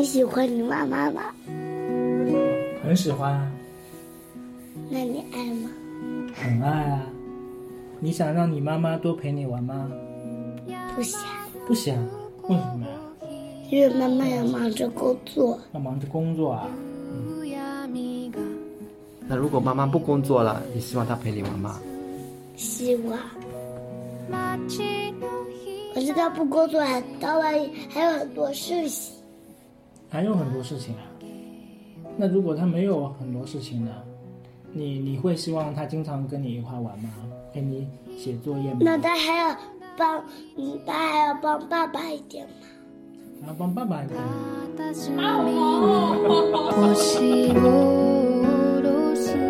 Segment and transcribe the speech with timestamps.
[0.00, 1.20] 你喜欢你妈妈吗？
[2.82, 3.52] 很喜欢啊，
[4.88, 5.68] 那你爱吗？
[6.34, 7.02] 很爱啊。
[7.98, 9.92] 你想让你妈妈多陪你玩吗？
[10.96, 11.20] 不想，
[11.66, 11.94] 不想，
[12.48, 12.92] 为什么呀？
[13.68, 15.60] 因为妈妈要忙着工作。
[15.74, 16.66] 要忙着工作啊。
[19.28, 21.78] 那如果妈妈不工作了，你希望她陪你玩吗？
[22.56, 23.18] 希望。
[25.92, 27.60] 可是他不工作，还到外
[27.90, 29.19] 还有很多事情。
[30.10, 31.00] 还有很多事情啊。
[32.16, 33.90] 那如果他没有很多事情呢？
[34.72, 37.08] 你你会希望他经常跟你一块玩吗？
[37.52, 38.80] 陪你写作业吗？
[38.82, 39.56] 那他还要
[39.96, 40.22] 帮，
[40.56, 42.52] 嗯，他还要帮爸爸一点吗？
[43.42, 44.18] 还要帮爸爸一点。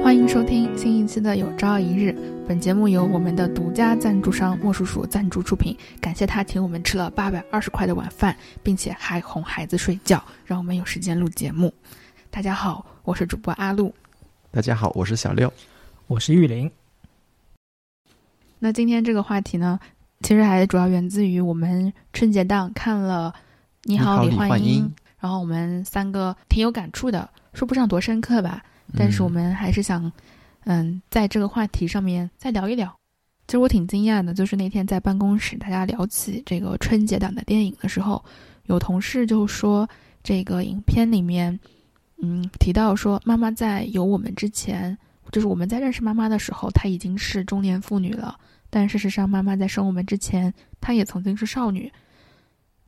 [0.03, 2.11] 欢迎收听新一期的《有朝一日》，
[2.51, 11.73] 本节目由我们的独家赞助商莫叔叔赞助出品，感谢他请我们吃了八百二十块的晚饭，并且还哄孩子睡觉，让我们有时间录节目。
[12.29, 13.95] 大家好，我是主播阿露。
[14.51, 15.53] 大家好，我是小六。
[16.09, 16.69] 我是玉林。
[18.59, 19.79] 那今天这个话题呢，
[20.23, 23.33] 其实还主要源自于我们春节档看了
[23.85, 24.87] 《你好，李焕英》，
[25.21, 28.65] 然后我们三个挺有感触的，说不上多深刻吧，
[28.97, 30.11] 但是我们还是想，
[30.65, 32.95] 嗯，在这个话题上面再聊一聊。
[33.47, 38.25] 其实我挺惊讶的，就是那天在办公室大家聊起这个春节档的电影的时候，
[38.67, 39.89] 有同事就说
[40.23, 41.59] 这个影片里面，
[42.23, 44.97] 嗯，提到说妈妈在有我们之前，
[45.33, 48.39] 就是我们在认识妈妈的时候，她已经是中年妇女了。
[48.69, 51.91] 但事实上，妈妈在生我们之前，她也曾经是少女。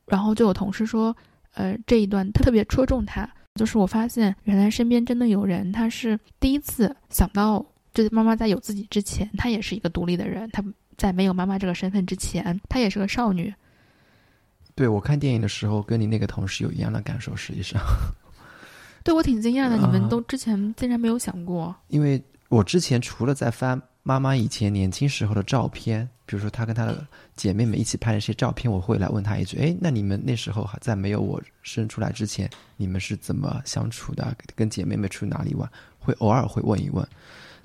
[0.05, 1.13] 然后就有同事说，
[1.55, 10.49] 呃，这一段特别戳中她，就是我发现原来身边真的有人，他是第一次想到，就是妈妈在有自己之前，她也是一个独立的人。
[10.51, 10.63] 她
[10.97, 13.53] 在没有妈妈这个身份之前，她也是个少女。
[14.73, 17.35] 对我看电影的时候，跟你那个同事有一样的感受。
[17.35, 17.79] 实际上，
[19.03, 21.75] 对我挺惊讶的，你们都之前竟然没有想过。
[21.89, 23.79] 因为我之前除了在翻。
[24.03, 34.35] 妈妈以前年轻时候的照片，比如说她跟她的姐妹们一起拍的一些照片，我会来问她一句：“哎，那你们那时候还在没有我生出来之前，你们是怎么相处的？
[34.55, 37.07] 跟姐妹们去哪里玩？”会偶尔会问一问。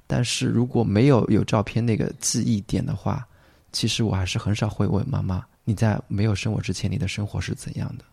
[0.07, 3.27] 但是如果没有有照片那个记忆点的话，
[3.73, 8.05] 其实我还是很少会问妈妈：“你在没有生我之前，你的生活是怎样的？”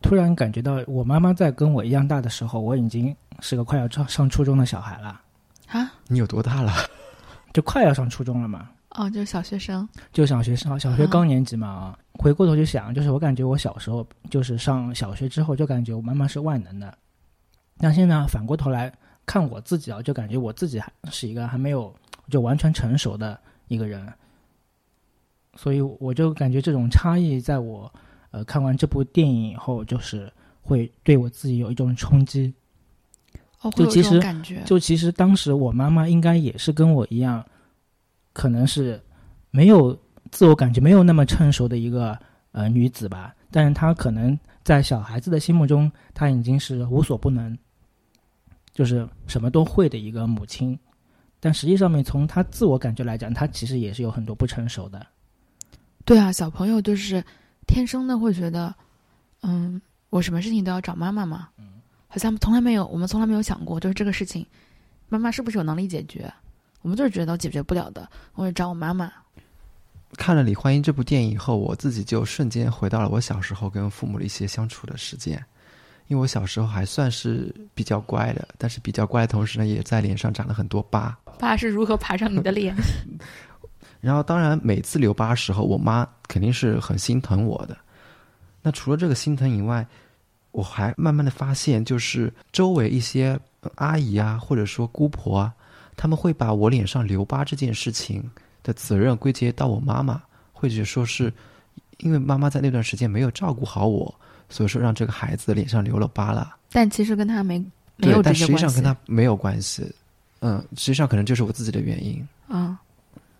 [0.00, 5.20] 突然感觉到，我妈妈在跟我一样大的时候，我已经是个快要上上初中的小孩了。
[5.66, 5.92] 啊？
[6.06, 6.72] 你有多大了？
[7.52, 8.70] 就快要上初中了嘛？
[8.90, 11.98] 哦，就是小学生，就小学生，小学高年级嘛啊！
[12.14, 16.96] 回过头去想，就是我感觉我小时候，就是上小学之后，就感觉我妈妈是万能的。
[17.76, 18.92] 但现在反过头来
[19.26, 21.94] 看我自己啊，就感觉我自己还是一个还没有
[22.30, 23.38] 就完全成熟的
[23.68, 24.10] 一个人。
[25.54, 27.92] 所以我就感觉这种差异，在我
[28.30, 30.32] 呃看完这部电影以后，就是
[30.62, 32.52] 会对我自己有一种冲击。
[33.74, 34.20] 就其实，
[34.64, 37.44] 就其实当时我妈妈应该也是跟我一样，
[38.32, 39.02] 可能是
[39.50, 39.98] 没有
[40.30, 42.16] 自我感觉没有那么成熟的一个
[42.52, 43.34] 呃女子吧。
[43.50, 47.58] 但是她可能在小孩子的心目中，她已经是无所不能，
[48.72, 50.78] 就是什么都会的一个母亲。
[51.40, 55.04] 但实际上面从她自我感觉来讲，她其实也是有很多不成熟的。
[56.04, 57.24] 对啊，小朋友就是
[57.66, 58.72] 天生的会觉得，
[59.42, 61.48] 嗯，我什么事情都要找妈妈嘛。
[61.58, 61.77] 嗯。
[62.08, 64.44] 好像从来没有，我们从来没有想过，就是这个事情，
[65.08, 66.32] 妈妈是不是有能力解决？
[66.82, 69.12] 我们就是觉得解决不了的，我就找我妈妈。
[70.16, 75.44] 看了《李焕英》这部电影以后，我自己就瞬间回到了我小时候跟父母的一些相处的时间，
[76.06, 81.14] 因为我小时候还算是比较乖的，但是比较乖的同时呢，也在脸上长了很多疤。
[81.38, 82.74] 疤是如何爬上你的脸？
[84.00, 87.76] 然后，当然每次留疤时候，我妈肯定是很心疼我的。
[88.62, 89.86] 那除了这个心疼以外，
[90.58, 93.38] 我还慢慢的发现，就是周围一些
[93.76, 95.54] 阿姨啊，或者说姑婆啊，
[95.96, 98.28] 他们会把我脸上留疤这件事情
[98.64, 100.20] 的责任归结到我妈妈，
[100.52, 101.32] 或者说是
[101.98, 104.12] 因为妈妈在那段时间没有照顾好我，
[104.48, 106.56] 所以说让这个孩子脸上留了疤了。
[106.72, 107.64] 但其实跟他没
[107.94, 109.88] 没有但实际上跟他没有关系。
[110.40, 112.26] 嗯，实际上可能就是我自己的原因。
[112.48, 112.80] 啊。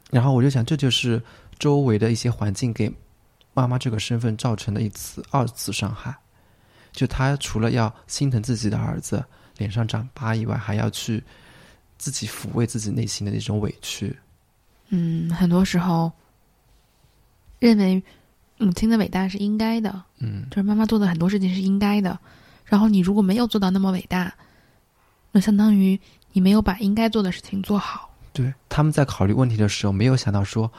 [0.09, 1.21] 然后我就想，这就是
[1.59, 2.88] 周围的一些环境给
[3.55, 6.14] 妈妈这个身份造成的一次二次伤害。
[6.93, 9.25] 就他除了要心疼自己的儿子
[9.56, 11.23] 脸上长疤以外，还要去
[11.96, 14.17] 自己抚慰自己内心的那种委屈。
[14.88, 16.11] 嗯，很多时候
[17.58, 18.02] 认为
[18.56, 22.19] 母亲的伟大是应该的，嗯，就是妈妈做的很多事情是应该的。
[22.64, 24.35] 然后你如果没有做到那么伟大，
[25.31, 25.99] 那相当于
[26.32, 28.14] 你没有把应该做的事情做好。
[28.32, 30.70] 对，他们在考虑问题的时候，没有想到说，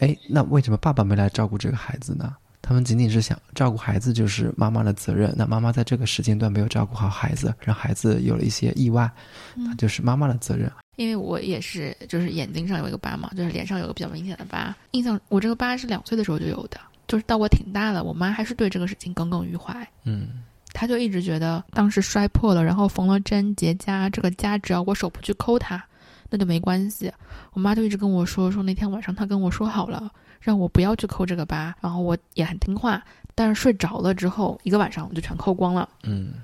[0.00, 2.34] 哎，那为什么爸爸没来照顾这个孩子呢？
[2.66, 5.34] 他们仅仅是想照顾孩子，就是妈妈的责任。
[5.36, 9.10] 那妈妈在这个时间段没有照顾好孩子，让孩子有了一些意外，
[9.54, 10.72] 那就是妈妈的责任。
[10.96, 14.74] 因为我也是，就是眼睛上有一个疤嘛，就是脸上有个比较明显的疤。
[14.92, 19.86] 印象我这个疤是两岁的时候就有的，就是到我挺大的，我妈还是对这个事情耿耿于怀。
[20.04, 25.84] 嗯，她就一直觉得当时摔破了，然后缝了针结痂，这个痂只要我手不去抠它，
[26.30, 27.12] 那就没关系。
[27.52, 30.10] 我妈就一直跟我说，说那天晚上她跟我说好了。
[30.44, 33.02] 让我不要去抠这个疤，然后我也很听话。
[33.34, 35.88] 但是睡着了之后，一个晚上我就全抠光了。
[36.02, 36.34] 嗯，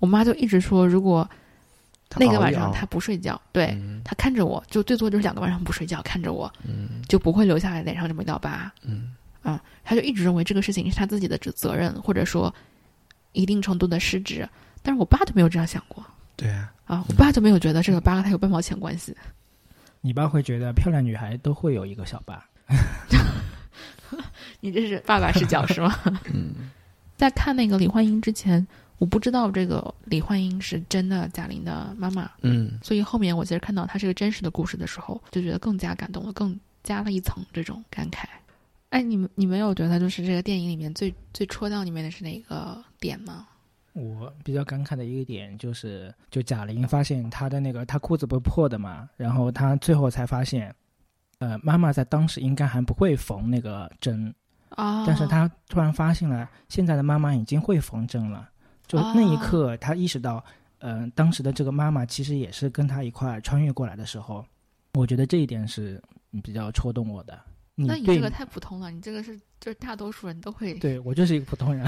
[0.00, 1.26] 我妈就一直说，如果
[2.16, 8.70] 那个晚上她不睡觉，对她看着我，就最多就是两个晚上不睡觉，看着我，嗯，就不会留下来脸上这么一道疤。
[8.82, 12.52] 嗯，啊，她就一直认为这个事情是她自己的责责任，或者说
[13.30, 14.46] 一定程度的失职。
[14.82, 16.04] 但是我爸就没有这样想过。
[16.34, 19.16] 对啊，啊，我爸就没有觉得这个疤和他有半毛钱关系。
[20.02, 22.44] 你爸会觉得漂亮女孩都会有一个小疤。
[24.60, 25.94] 你这是爸爸视角是吗？
[26.32, 26.70] 嗯，
[27.16, 28.66] 在看那个李焕英之前，
[28.98, 32.30] 我不知道这个李焕英是真的贾玲的妈妈。
[32.42, 38.24] 嗯，所以后面我其实看到她是个真实的故事的时候，就觉得更加感动了，更加了一层这种感慨。
[38.90, 43.46] 哎，你们你们有觉得就是这个电影里面最最戳到你们的是哪个点吗？
[43.92, 50.74] 我比较感慨的一个点就是，就贾玲发现她的那个她裤子不是破的嘛，然后她最后才发现。
[51.38, 54.34] 呃，妈妈在当时应该还不会缝那个针，
[54.70, 58.48] 啊，但是她突然发现了现在的妈妈已经会缝针了，
[58.86, 60.42] 就那一刻，她意识到，
[60.78, 64.44] 嗯，当时的这个妈妈其实也是跟她一块穿越过来的时候，
[64.94, 66.02] 我觉得这一点是
[66.42, 67.38] 比较戳动我的。
[67.74, 70.72] 那你这个太普通了，你这个是就是大多数人都会。
[70.74, 71.84] 对我就是一个普通人。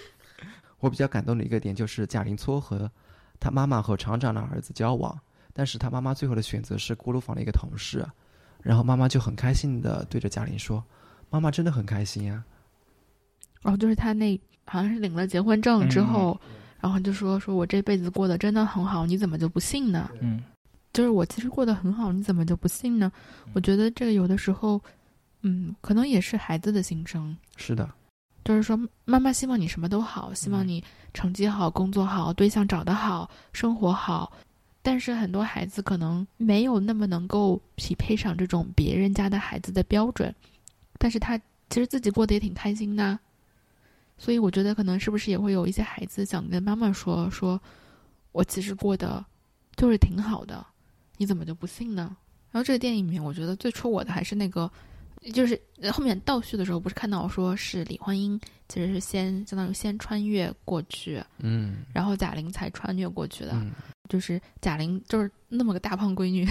[0.80, 2.90] 我比较感动的一个点就是贾玲撮合
[3.38, 5.20] 她妈妈和厂长的儿子交往，
[5.52, 8.02] 但是她妈妈最后的选择是锅炉房的一个同事。
[8.62, 10.82] 然后妈妈就很开心的对着贾玲说
[11.28, 12.42] ：“妈妈真的很开心呀。”
[13.60, 16.40] 然后就是他那好像是领了结婚证之后，
[16.80, 20.42] 然后就说：“说我这辈子过得真的很好，你怎么就不信呢？”嗯，
[20.92, 23.10] 就是我其实过得很好，你怎么就不信呢？
[23.52, 24.80] 我觉得这个有的时候，
[25.42, 27.36] 嗯，可能也是孩子的心声。
[27.56, 27.88] 是的，
[28.44, 30.82] 就是说妈妈希望你什么都好，希望你
[31.14, 34.32] 成绩好、工作好、对象找得好、生活好。
[34.82, 40.34] 但是很多孩子可能没有那么能够匹配上这种别人家的孩子的标准，
[40.98, 41.38] 但是他
[41.70, 43.18] 其实自己过得也挺开心的，
[44.18, 47.60] 所以我觉得可能是不是也会有一些孩子想跟妈妈说说，
[48.32, 49.24] 我其实过得
[49.76, 50.66] 就是挺好的，
[51.16, 52.16] 你怎么就不信呢？
[52.50, 54.70] 然后这个电影里面，我觉得最戳我的还是那个，
[55.32, 55.58] 就是
[55.92, 58.38] 后面倒叙的时候，不是看到说是李焕英
[58.68, 63.52] 其实是先相当于先穿越过去，嗯，然后贾玲才穿越过去的。
[64.12, 66.44] 就是贾玲，就是那么个大胖闺女，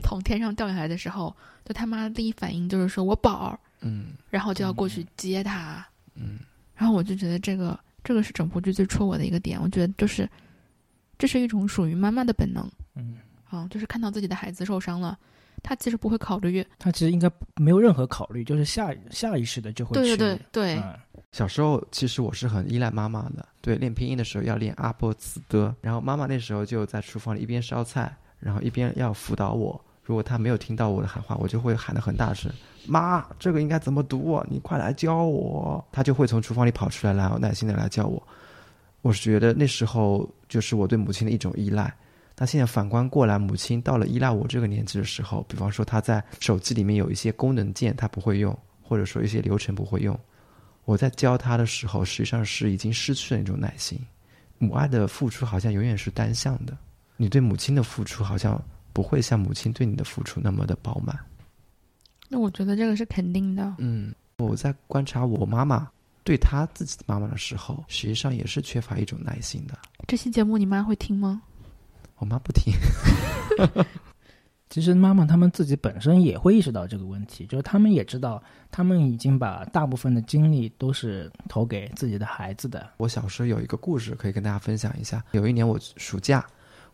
[0.00, 6.38] 从天上掉下来的时候，就他妈第一反应就是说我宝儿，嗯，然后就要过去接她，嗯，
[6.76, 10.30] 然后我就觉得这个这个是整部剧最戳我的一个点，我觉得就是
[11.18, 13.16] 这是一种属于妈妈的本能，嗯，
[13.50, 15.18] 啊，就是看到自己的孩子受伤了，
[15.64, 20.82] 她其实不会考虑，她其实应该没有任何考虑，就是下下意识的就会对对对对。
[21.34, 29.84] 小时候其实我是很依赖妈妈的，对，练拼音的时候要练阿波茨的，然后妈妈那时候就在厨房里一边烧菜，然后一边要辅导我。
[30.04, 32.48] 如果她没有听到我的喊话，我就会喊得很大声
[32.86, 34.46] ：“妈，这个应该怎么读啊？
[34.48, 38.22] 你快来教我！”她就会从厨房里跑出来，然后耐心的来教我。
[39.02, 41.92] 我是觉得那时候就是我对母亲的一种依赖。
[42.38, 50.16] 那现在反观过来，母亲到了依赖我这个年纪的时候，比方说她在手机里面有一些功能键她不会用，或者说一些流程不会用。
[50.84, 53.98] 我在教他的时候，实际上是已经失去了那种耐心。
[54.58, 56.76] 母爱的付出好像永远是单向的，
[57.16, 58.62] 你对母亲的付出好像
[58.92, 61.18] 不会像母亲对你的付出那么的饱满。
[62.28, 63.74] 那我觉得这个是肯定的。
[63.78, 65.90] 嗯，我在观察我妈妈
[66.22, 69.76] 对她自己的妈妈的时候，实际上也是缺乏一种耐心的。
[70.06, 71.42] 这期节目你妈会听吗？
[72.16, 72.72] 我妈不听。
[74.74, 82.84] 其实妈妈他们自己本身也会意识到这个问题，就是他们也知道，他们已经把大部分的精力都是投给自己的孩子的。
[82.96, 85.22] 我小时候有一个故事可以跟大家分享一下。
[85.30, 86.44] 有一年我暑假，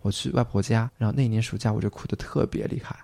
[0.03, 2.95] 我去外婆家，然后那一年暑假我就哭得特别厉害，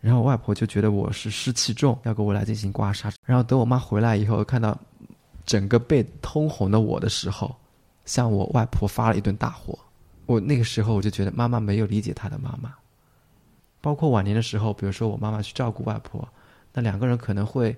[0.00, 3.14] 然后外婆就觉得我是湿气重，要给我来进行刮痧。
[3.24, 4.76] 然后等我妈回来以后，看到
[5.46, 7.54] 整个背通红的我的时候，
[8.04, 9.78] 向我外婆发了一顿大火。
[10.26, 12.74] 我那个时候我就觉得妈妈没有理解她的妈妈。
[13.84, 16.26] 包括晚年的时候，比如说我妈妈去照顾外婆，
[16.72, 17.76] 那两个人可能会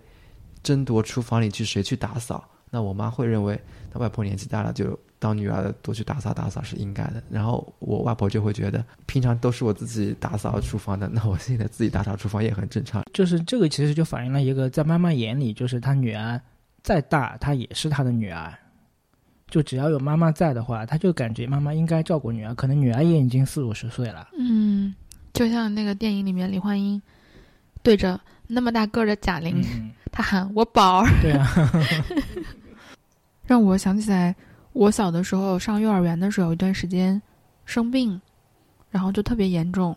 [0.63, 2.49] 争夺厨房里去谁去打扫。
[2.71, 3.61] 那我妈会认为，
[3.93, 7.21] 那外婆年纪大了，就当女儿的多去打扫打扫是应该的。
[7.29, 13.03] 然后我外婆就会觉得，平常都是我自己打扫厨房的，那我现在自己打扫厨房也很正常。
[13.13, 16.41] 就是这个其实就反映了一个在妈妈眼里，就是她女儿
[16.85, 18.55] 再大，她也是她的女儿。
[19.49, 22.55] 就只要有妈妈在的话，她就感觉妈妈应该照顾女儿。
[22.55, 24.29] 可能女儿也已经四五十岁了。
[24.37, 24.93] 嗯，
[25.37, 27.00] 就像那个电影里面李焕英
[27.83, 31.47] 对着那么大个儿的贾玲，嗯， 她喊我宝儿，对啊，
[33.47, 34.35] 让我想起来
[34.73, 37.21] 我小的时候上幼儿园的时候，有一段时间
[37.64, 38.21] 生病，
[38.90, 39.97] 然后就特别严重，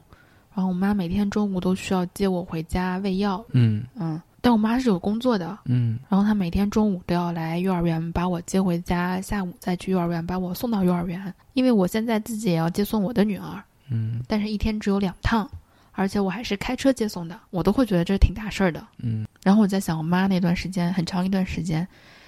[0.53, 3.43] 然后我妈每天中午都需要接我回家喂药。
[3.51, 11.33] 嗯嗯，但我妈是有工作的，嗯然后她每天中午都要来幼儿园把我接回家，下午再去幼儿园把我送到幼儿园。
[11.53, 15.49] 因为我现在自己也要接送我的女儿，嗯但是一天只有两趟，
[15.93, 18.85] 而且我还是开车接送的，我都会觉得这是挺大事儿的。
[18.97, 21.87] 嗯然后我在想，我妈那段时间很长一段时间，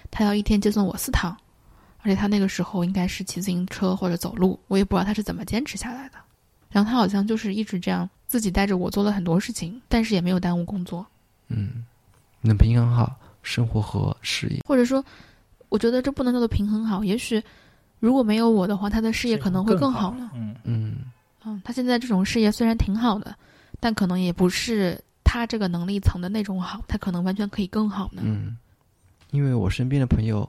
[0.10, 1.36] 她要一天接送我四趟，
[2.02, 6.16] 而且她那个时候应该是骑自行车或者走路，我也不知道她是怎么坚持下来的。
[6.70, 11.06] 然后她好像就是一直这样自己带着我做了很多事情，但是也没有耽误工作。
[11.50, 11.84] 嗯，
[12.40, 13.14] 能平衡好
[13.44, 14.62] 生活和事业。
[14.66, 15.04] 或者说，
[15.68, 17.04] 我觉得这不能叫做平衡好。
[17.04, 17.44] 也许
[18.00, 20.32] 如果没有我的话，他的事业可能会更好呢。
[20.34, 20.96] 嗯，嗯
[21.44, 23.36] 嗯，他现在这种事业虽然挺好的，
[23.80, 28.22] 但可能也不是他这个能力层的那种好，他可能完全可以更好呢。
[28.24, 28.58] 嗯，
[29.32, 30.48] 因为我身边的朋友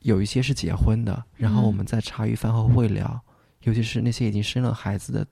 [0.00, 3.20] 有一些是结婚的，然后嗯我们在茶余饭后会聊，
[3.62, 5.26] 尤其是那些已经生了孩子的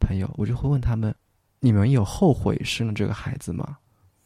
[0.00, 1.14] 朋友，我就会问他们：
[1.60, 3.76] 你们有后悔生了这个孩子吗？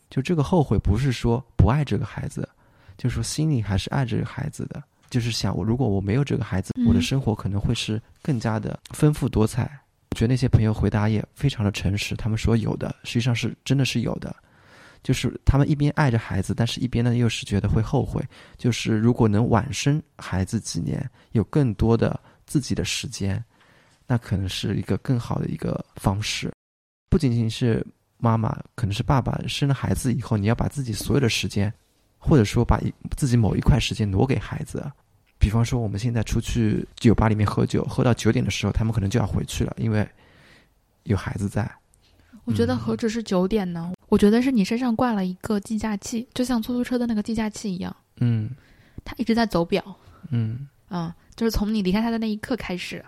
[0.09, 2.49] 就这个后悔不是说不爱这个孩子，
[2.97, 4.81] 就是说心里还是爱这个孩子的，
[5.11, 9.63] 就是想我如果我没有这个孩子，嗯我的生活可能会是更加的丰富多彩。
[10.11, 14.35] 我觉得那些朋友回答也非常的诚实，他们说有的，实际上是真的是有的。
[15.03, 18.21] 就是他们一边爱着孩子，但是一边呢又是觉得会后悔。
[18.57, 23.45] 就是如果能晚生孩子几年，有更多的自己的时间，
[24.07, 26.51] 那可能是一个更好的一个方式。
[27.09, 27.87] 不仅仅是
[28.19, 31.73] 妈妈，可能是爸爸生了孩子以后，你要把自己所有的时间，
[32.27, 34.85] 或者说把一自己某一块时间挪给孩子。
[35.39, 40.09] 比方说，我们现在出去酒吧里面喝酒，喝到九点的时候，他们可能就要回去了，因为
[41.05, 41.71] 有孩子在。
[42.45, 43.93] 我觉得何止是九点呢？
[44.09, 48.51] 我觉得是你身上挂了一个计价器，就像出租车的那个计价器一样，嗯
[49.05, 49.85] 它一直在走表。
[50.31, 53.05] 嗯嗯，就是从你离开它的那一刻开始，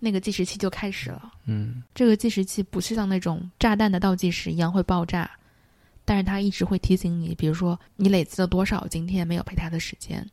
[0.00, 1.30] 那个计时器就开始了。
[1.46, 5.30] 嗯这个计时器不是像那种炸弹的倒计时一样会爆炸，
[6.04, 10.26] 但是他一直会提醒你，比如说你累积了多少今天没有陪他的时间，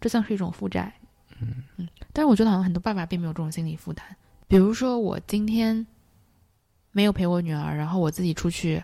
[0.00, 0.92] 这像是一种负债。
[1.40, 4.04] 嗯嗯，但是我觉得好像很多爸爸并没有这种心理负担。
[4.48, 5.86] 比如说我今天
[6.92, 8.82] 没有陪我女儿，然后我自己出去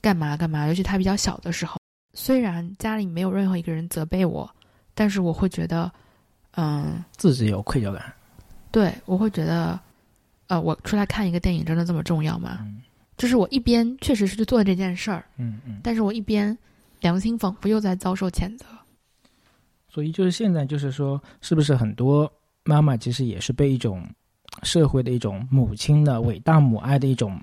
[0.00, 1.78] 干嘛干嘛，尤其她比较小的时候，
[2.14, 4.50] 虽然家里没有任何一个人责备我，
[4.94, 5.92] 但是我会觉得，
[6.52, 8.12] 嗯，自己有愧疚感。
[8.72, 9.78] 对我会觉得，
[10.48, 12.58] 呃，我出来看一个电影真的这么重要吗？
[12.62, 12.82] 嗯
[13.16, 15.80] 就是我一边确实是去做这件事儿，嗯嗯。
[15.82, 16.56] 但是我一边
[17.00, 18.64] 良心仿佛又在遭受谴责。
[19.88, 22.30] 所以就是现在，就是说，是不是很多
[22.64, 24.06] 妈妈其实也是被一种
[24.62, 27.40] 社会的一种母亲的伟大母爱的一种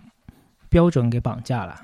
[0.69, 1.81] 标准给绑架了？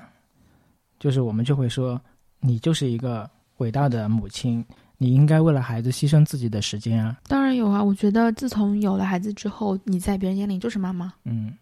[1.00, 2.00] 就是我们就会说，
[2.38, 4.64] 你就是一个伟大的母亲，
[4.98, 7.18] 你应该为了孩子牺牲自己的时间啊。
[7.26, 11.52] 当然有啊，我觉得自从有了孩子之后，你在别人眼里就是妈妈，嗯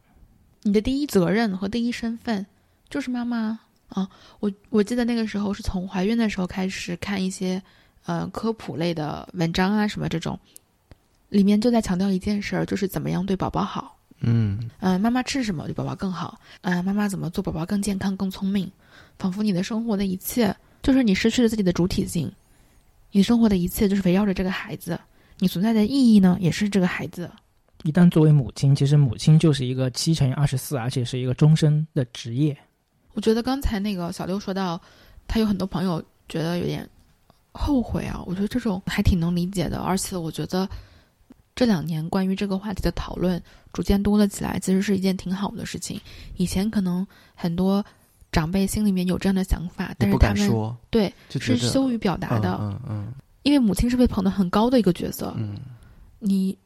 [0.63, 2.45] 你的第一责任和第一身份
[2.91, 4.09] 就是妈妈啊。
[4.41, 7.63] 我我记得那个时候是从怀孕的时候开始看一些
[8.07, 10.39] 呃科普类的文章啊什么这种，
[11.29, 13.97] 里面就在强调一件事儿，就是怎么样对宝宝好。
[14.21, 16.41] 嗯嗯、妈妈吃什么对宝宝更好？
[16.63, 18.69] 嗯、妈妈怎么做宝宝更健康、更聪明？
[19.17, 22.31] 仿佛你的生活的一切，就是你失去了自己的主体性，
[23.13, 24.99] 你生活的一切就是围绕着这个孩子，
[25.39, 27.31] 你存在的意义呢，也是这个孩子。
[27.85, 32.57] 一旦作为母亲，其实母亲就是一个七乘以二十四，而且是一个终身的职业。
[33.15, 34.81] 我觉得刚才那个小六说到，
[35.27, 36.89] 他有很多朋友觉得有点
[37.53, 40.69] 后悔啊，我觉得这种还挺能理解的，而且我觉得
[41.55, 43.43] 这两年关于这个话题的讨论
[43.73, 46.01] 逐渐多了起来，其实是一件挺好的事情。
[46.37, 47.85] 以前可能很多
[48.31, 55.57] 长辈心里面有这样的想法，但是他们敢说，对是羞于表达的，嗯嗯因为母亲是被捧得很高的一个角色，嗯
[56.21, 56.57] 你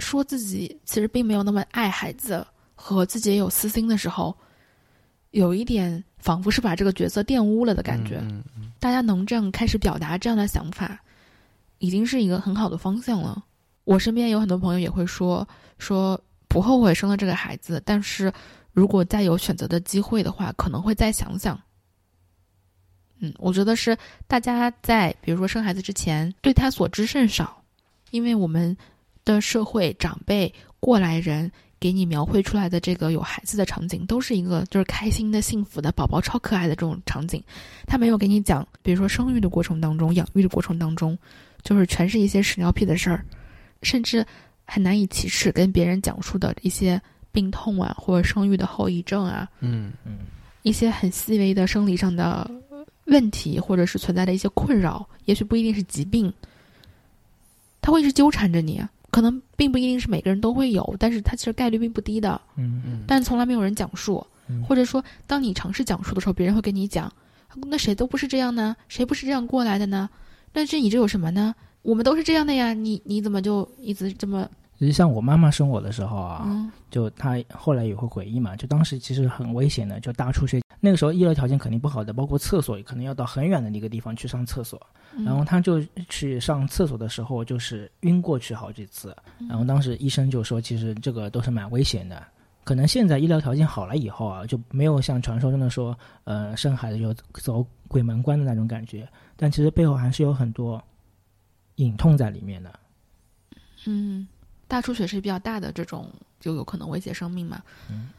[0.00, 4.34] 说自己其实并没有那么爱孩子，和自己也有私心的时候，
[5.30, 8.16] 有一点仿佛是把这个角色玷污了的嗯，感觉。
[8.22, 10.98] 嗯嗯大家能这样开始表达这样的想法，
[11.78, 13.44] 已经是一个很好的方向了。
[13.84, 15.46] 我身边有很多朋友也会说
[15.78, 18.32] 说不后悔生了这个孩子，但是
[18.72, 21.60] 如果再有选择的机会的话，可能会再想想。
[23.18, 23.94] 嗯，我觉得是
[24.26, 27.62] 大家在比如说生孩子之前对他所知甚少，
[28.12, 28.74] 因为我们
[29.24, 37.42] 的社会长辈过来人给你描绘出来的这个有孩子的场景，都是一个就是开心的、幸福的宝宝超可爱的这种场景。
[37.86, 41.16] 他没有给你讲，比如说生育的过程当中、养育的过程当中，
[41.62, 43.24] 就是全是一些屎尿屁的事儿，
[43.82, 44.24] 甚至
[44.66, 47.00] 很难以启齿跟别人讲述的一些
[47.32, 50.18] 病痛啊，或者生育的后遗症啊，嗯嗯
[50.62, 52.50] 一些很细微的生理上的
[53.06, 56.30] 问题，或者是存在的一些困扰，也许不一定是疾病，
[57.80, 58.82] 他会一直纠缠着你。
[59.10, 62.40] 可能并不一定是每个人都会有，但是它其实概率并不低的。
[62.56, 67.12] 嗯嗯，但从来没有人讲述，嗯或者说，当你尝试讲述的时候，别人会跟你讲
[67.66, 68.76] ：“那谁都不是这样呢？
[68.88, 70.08] 谁不是这样过来的呢？
[70.52, 71.54] 那这你这有什么呢？
[71.82, 74.48] 我们都是这样的呀，你你怎么就一直这么
[74.80, 80.62] 其实像我妈妈生我的时候啊，嗯就她后来也会回忆嘛，就当时其实很危险的，就大出血。
[80.80, 84.80] 那个时候医疗条件肯定不好的，包括厕所可能要到很远的一个地方去上厕所。
[85.14, 89.14] 嗯然后她就去上厕所的时候，就是晕过去好几次。
[89.46, 92.26] 然后当时医生就说，其实这个都是蛮危险的。
[92.64, 95.94] 可能现在医疗条件好了以后啊，就没有像传说中的说，
[96.24, 99.06] 呃，生孩子就走鬼门关的那种感觉。
[99.36, 100.82] 但其实背后还是有很多
[101.74, 102.72] 隐痛在里面的。
[103.86, 104.26] 嗯，
[104.70, 106.08] 大出血是比较大的这种，
[106.38, 107.60] 就有可能威胁生命嘛。
[107.90, 108.10] 嗯，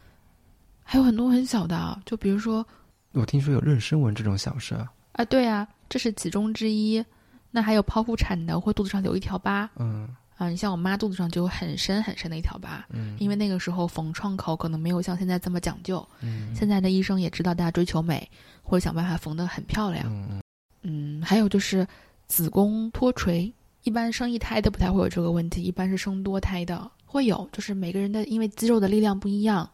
[0.83, 2.67] 还有很多很小的啊，就比如说
[3.13, 4.75] 我听说有妊娠纹这种小事，
[5.13, 7.03] 啊，对啊，这是其中之一。
[7.49, 10.49] 那还有剖腹产的，会肚子上留一条疤嗯啊。
[10.49, 16.05] 你像我妈肚子上就有很深很深的一条疤，嗯，因为那个时候缝创口可能没有像现在这么讲究。
[16.21, 18.29] 嗯现在的医生也知道大家追求美，
[18.61, 20.05] 或者想办法缝得很漂亮。
[20.07, 20.41] 嗯嗯
[20.83, 21.85] 嗯，还有就是
[22.27, 29.69] 子宫脱垂，一般生一胎的不太会有这个问题，一般是生多胎的会有，就是每个人的因为肌肉的力量不一样，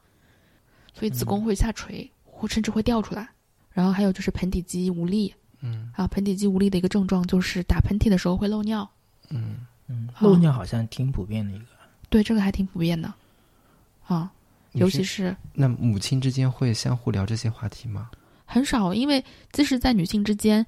[0.94, 3.28] 所以子宫会下垂，或甚至会掉出来。
[3.72, 8.90] 然后还有就是盆底肌无力嗯啊，盆底肌无力的一个症状就是打喷嚏的时候会漏尿，
[9.30, 11.66] 嗯嗯，漏尿好像挺普遍的一个。
[12.10, 13.14] 对这个还挺普遍的
[14.08, 14.32] 啊，
[14.72, 18.10] 尤其是那母亲之间会相互聊这些话题吗？
[18.46, 20.66] 很少，因为即使在女性之间，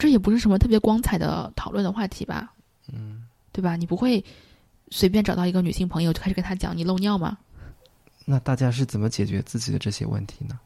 [0.00, 2.52] 这也不是什么特别光彩的讨论的话题吧，
[2.90, 3.76] 嗯，对吧？
[3.76, 4.24] 你不会
[4.90, 7.36] 随便找到一个女性朋友就开始跟她讲你漏尿吗？
[8.24, 10.58] 那大家是怎么解决自己的这些问题呢？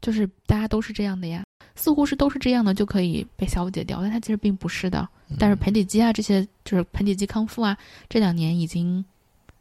[0.00, 5.08] 就是大家都是这样的呀，似乎是都是这样的就可以被消解掉，但它其实并不是的。
[5.38, 7.76] 但是盆底肌啊这些，就是盆底肌康复啊，
[8.08, 9.04] 这两年已经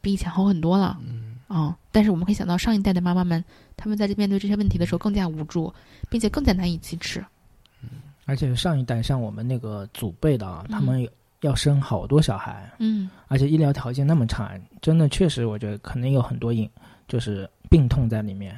[0.01, 0.99] 比以前好很多了。
[1.01, 3.43] 嗯哦，但是我们可以想到上一代的妈妈们，
[3.77, 5.73] 她们在这面对这些问题的时候更加无助，
[6.09, 7.23] 并且更加难以启齿。
[8.25, 11.07] 而且上一代像我们那个祖辈的啊，嗯他们
[11.41, 16.69] 要生好多小孩，嗯而且医疗条件那么差，真的确实我觉得可能有很多隐
[17.07, 18.57] 就是病痛在里面。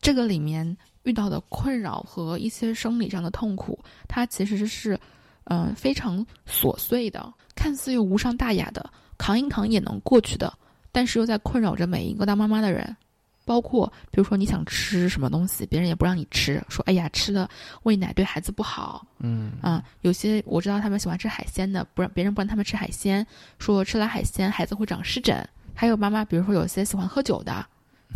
[0.00, 4.98] 这个里面遇到的困扰和一些生理上的痛苦，它其实是，
[5.44, 10.52] 嗯、非常琐碎的，看似又无伤大雅的，扛一扛也能过去的，
[10.90, 12.96] 但是又在困扰着每一个当妈妈的人。
[13.50, 17.50] 包括比如说你想吃什么东西，别人也不让你吃，说哎呀吃了
[17.82, 23.26] 喂奶对孩子不好嗯啊、有些我知道他们喜欢吃海鲜的，不让别人不让他们吃海鲜，
[23.58, 25.44] 说吃了海鲜孩子会长湿疹。
[25.74, 27.66] 还有妈妈，比如说有些喜欢喝酒的，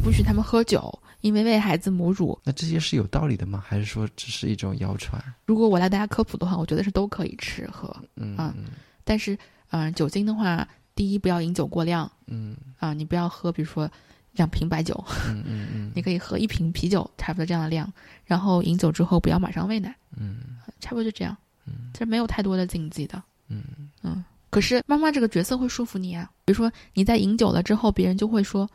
[0.05, 2.39] 不许他们喝酒，因为喂孩子母乳。
[2.45, 3.61] 那这些是有道理的吗？
[3.67, 5.21] 还是说只是一种谣传？
[5.47, 8.67] 如果我来大家科普的话，我觉得是都可以吃喝，嗯啊嗯
[9.03, 9.37] 但是，
[9.71, 13.91] 嗯、酒精的话，第一不要饮酒过量嗯啊、你不要喝，比如说
[14.35, 14.95] 两瓶白酒，
[15.29, 17.91] 嗯嗯嗯，你可以喝一瓶啤酒，差不多这样的量。
[18.25, 21.37] 然后饮酒之后不要马上喂奶，嗯差不多就这样。
[21.67, 23.23] 嗯其实没有太多的禁忌的。
[23.49, 23.63] 嗯
[24.03, 26.31] 嗯，可是妈妈这个角色会束缚你啊。
[26.45, 28.69] 比如说你在饮酒了之后，别人就会说，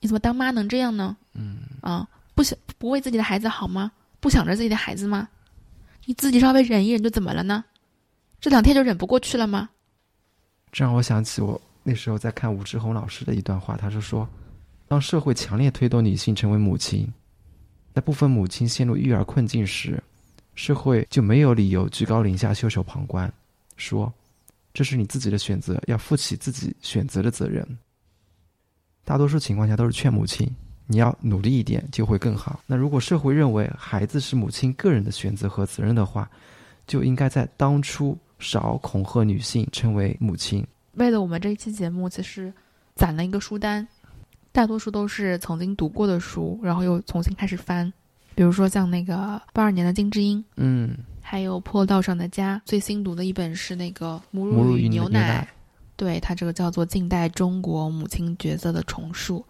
[0.00, 1.16] 你怎么当妈能这样呢？
[1.34, 3.90] 嗯啊，不想不为自己的孩子好吗？
[4.20, 5.28] 不想着自己的孩子吗？
[6.06, 7.64] 你自己稍微忍一忍就怎么了呢？
[8.40, 9.68] 这两天就忍不过去了吗？
[10.72, 14.28] 这让我想起我那时候在看武志红老师的一段话，他是说，
[14.88, 17.06] 当社会强烈推动女性成为母亲，
[17.94, 20.02] 在部分母亲陷入育儿困境时，
[20.54, 23.32] 社会就没有理由居高临下袖手旁观，
[23.76, 24.12] 说
[24.72, 27.66] 这是你自己的选择，要负起自己选择的责任。
[29.04, 30.48] 大多数情况下都是劝母亲，
[30.86, 32.60] 你要努力一点就会更好。
[32.66, 36.30] 那如果社会认为孩子是母亲个人的选择和责任的话，
[36.86, 40.66] 就应该在当初少恐吓女性成为母亲。
[40.92, 42.52] 为了我们这一期节目，其实
[42.94, 43.86] 攒了一个书单，
[44.52, 47.92] 大多数都是曾经读过的书，然后又重新开始翻。
[48.34, 55.46] 比如说像那个八二年的金智英，嗯，还有《破道上的家》，最新读的一本是那个《母母乳与与牛奶
[55.96, 59.44] 对它这个叫做近代中国母亲角色的重塑。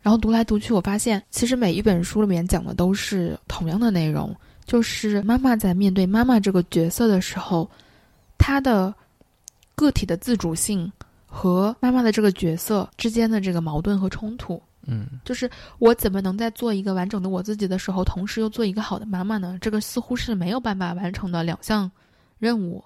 [0.00, 7.68] 然后读来读去，我发现其实每一本书里面讲的都是同样的内容，就是妈妈在面对妈妈这个角色的时候，
[8.38, 8.94] 她的
[9.74, 10.90] 个体的自主性
[11.38, 14.60] 和妈妈的这个角色之间的这个矛盾和冲突。
[14.90, 15.48] 嗯就是
[15.78, 19.56] 我怎么能在做一个完整的我自己的时候，同时又做一个好的妈妈呢？
[19.60, 21.88] 这个似乎是没有办法完成的两项
[22.38, 22.82] 任务。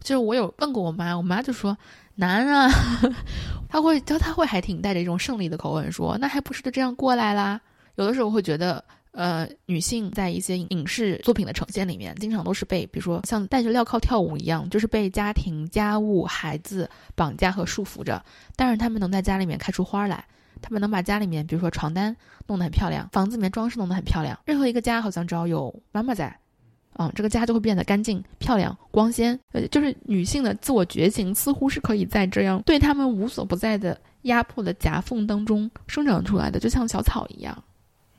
[0.00, 1.76] 就是我有问过我妈，我妈就说
[2.16, 2.68] 难啊，
[3.66, 7.58] 她会，就她会还挺带着一种胜利的口吻说，那还不是就这样过来啦？
[7.94, 18.24] 有的时候会觉得，呃，女性在一些影视作品的呈现里面，经常都是被，比如说像戴着镣铐跳舞一样，就是被家庭、家务、孩子绑架和束缚着。
[18.56, 20.24] 但是她们能在家里面开出花来。
[20.60, 22.16] 他们能把家里面，比如说床单
[22.48, 24.36] 弄得很漂亮，房子里面装饰弄得很漂亮。
[24.44, 26.36] 任何一个家好像只要有妈妈在，
[26.98, 29.38] 嗯，这个家就会变得干净、漂亮、光鲜。
[29.52, 37.56] 呃，就是女性的自我觉醒，似乎是可以在这样对他们无所不在的压迫的夹缝当中生长出来的，就像小草一样，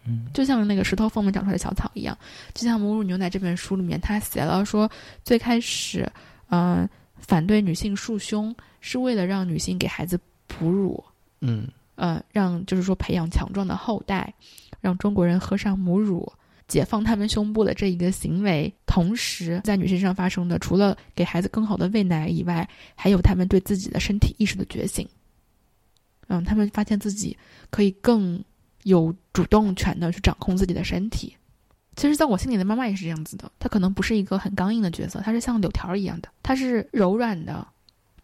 [0.10, 2.18] 嗯，就像那个石头缝里长出来的小草一样。
[2.54, 4.90] 就像《母乳牛奶》这本书里面，他写了说，
[5.24, 6.12] 最开始，
[6.50, 11.04] 嗯、反对女性束胸，是为了让女性给孩子哺乳。
[11.42, 14.34] 嗯呃，让就是说培养强壮的后代，
[14.80, 16.32] 让中国人喝上母乳，
[16.66, 25.06] 解放他们胸部的这一个行为，同时在女性身上发生的，除了给孩子更好的喂奶以外，还有他们对自己的身体意识的觉醒。
[26.30, 27.38] 嗯，他们发现自己
[27.70, 28.42] 可以更
[28.84, 31.36] 有主动权的去掌控自己的身体。
[31.96, 37.68] 其实，在我心里的妈妈也是这样子的，她可能不是一个很刚硬的角色，她是像柳条一样的，她是柔软的。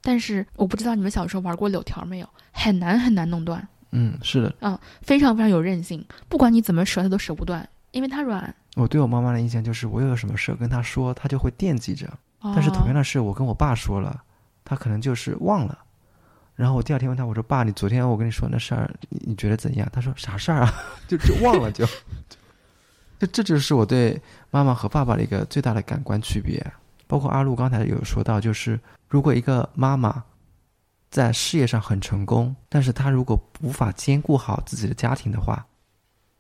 [0.02, 3.68] 但是我不知道你们小时候玩过柳条没有，很难很难弄断。
[3.92, 8.54] 嗯，是的，嗯，非常非常有韧性，不管你怎么折，它都折不断，因为它软。
[8.76, 12.08] 我对我妈妈的印象就是，我有什么事跟她说，她就会惦记着。
[12.42, 14.22] 哦、但是同样的事，我跟我爸说了，
[14.64, 15.80] 他可能就是忘了。
[16.56, 20.74] 然后我第二天问他，我说：“爸，你昨天我跟你说那事儿，你觉得怎样？”他说：“啥事儿啊？
[21.08, 21.86] 就就忘了就。
[23.20, 26.66] 就”这就是我对妈妈和爸爸的一个最大的感官区别。
[27.08, 30.24] 包括阿路刚才有说到，就是如果一个妈妈
[31.12, 35.66] 在事业上很成功，但是她如果无法兼顾好自己的家庭的话，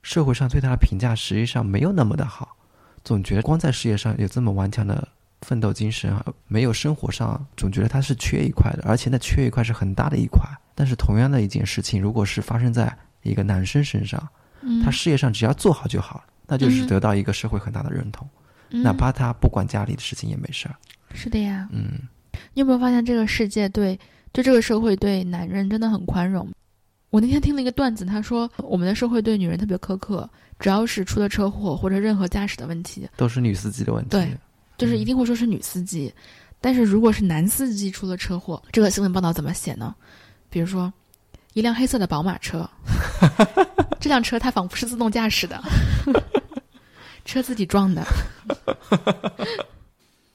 [0.01, 2.57] 社会上对她的评价实际上没有那么的好，
[3.03, 5.07] 总觉得光在事业上有这么顽强的
[5.45, 10.41] 奋斗精神啊，没有生活上总觉得他是缺一块的，而且那缺一块是很大的一块。
[10.73, 14.27] 但是同样的一件事情，如果是发生在一个男生身上，
[14.61, 18.27] 嗯、他事业上只要做好就好了，那就是得到一个社会很大的认同。
[18.71, 20.75] 嗯、哪怕他不管家里的事情也没事儿。
[21.13, 21.99] 是的呀，嗯，
[22.53, 23.97] 你有没有发现这个世界对，
[24.33, 26.49] 就这个社会对男人真的很宽容？
[27.11, 30.29] 我那天听了一个段子，他说我们的社会对女人特别苛刻，
[30.59, 34.09] 只要是出了车祸或者任何驾驶的问题，都是女司机的问题。
[34.09, 34.37] 对，
[34.77, 36.13] 就是一定会说是女司机。
[36.15, 36.21] 嗯、
[36.61, 39.93] 但是如果是男司机出了车祸，这个新闻报道怎么写呢？
[40.49, 40.91] 比如说，
[41.53, 42.69] 一辆黑色的宝马车，
[43.99, 45.61] 这辆车它仿佛是自动驾驶的。
[47.25, 48.05] 车自己撞的。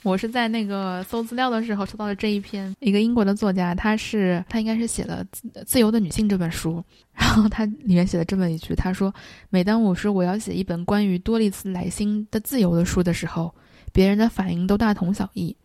[0.02, 5.22] 我是在那个搜资料的时候搜到了这一篇，一个英国的作家，他是他应该是写了
[5.66, 9.14] 《自由的女性》这本书，然后他里面写了这么一句，他说
[9.50, 13.54] ：“每当我说我要写一本关于多丽丝莱辛的自由的书的时候，
[13.92, 15.56] 别人的反应都大同小异，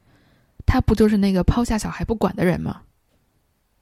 [0.66, 2.82] 他不就是那个抛下小孩不管的人吗？”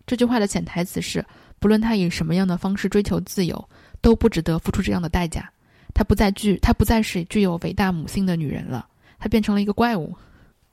[0.06, 1.26] 这句话的潜台词是，
[1.60, 3.70] 不论他以什么样的方式追求自由，
[4.02, 5.50] 都不值得付出这样的代价。
[5.94, 8.88] 她不再具，她不再是具有伟大母性的女人了，
[9.20, 10.14] 她变成了一个怪物。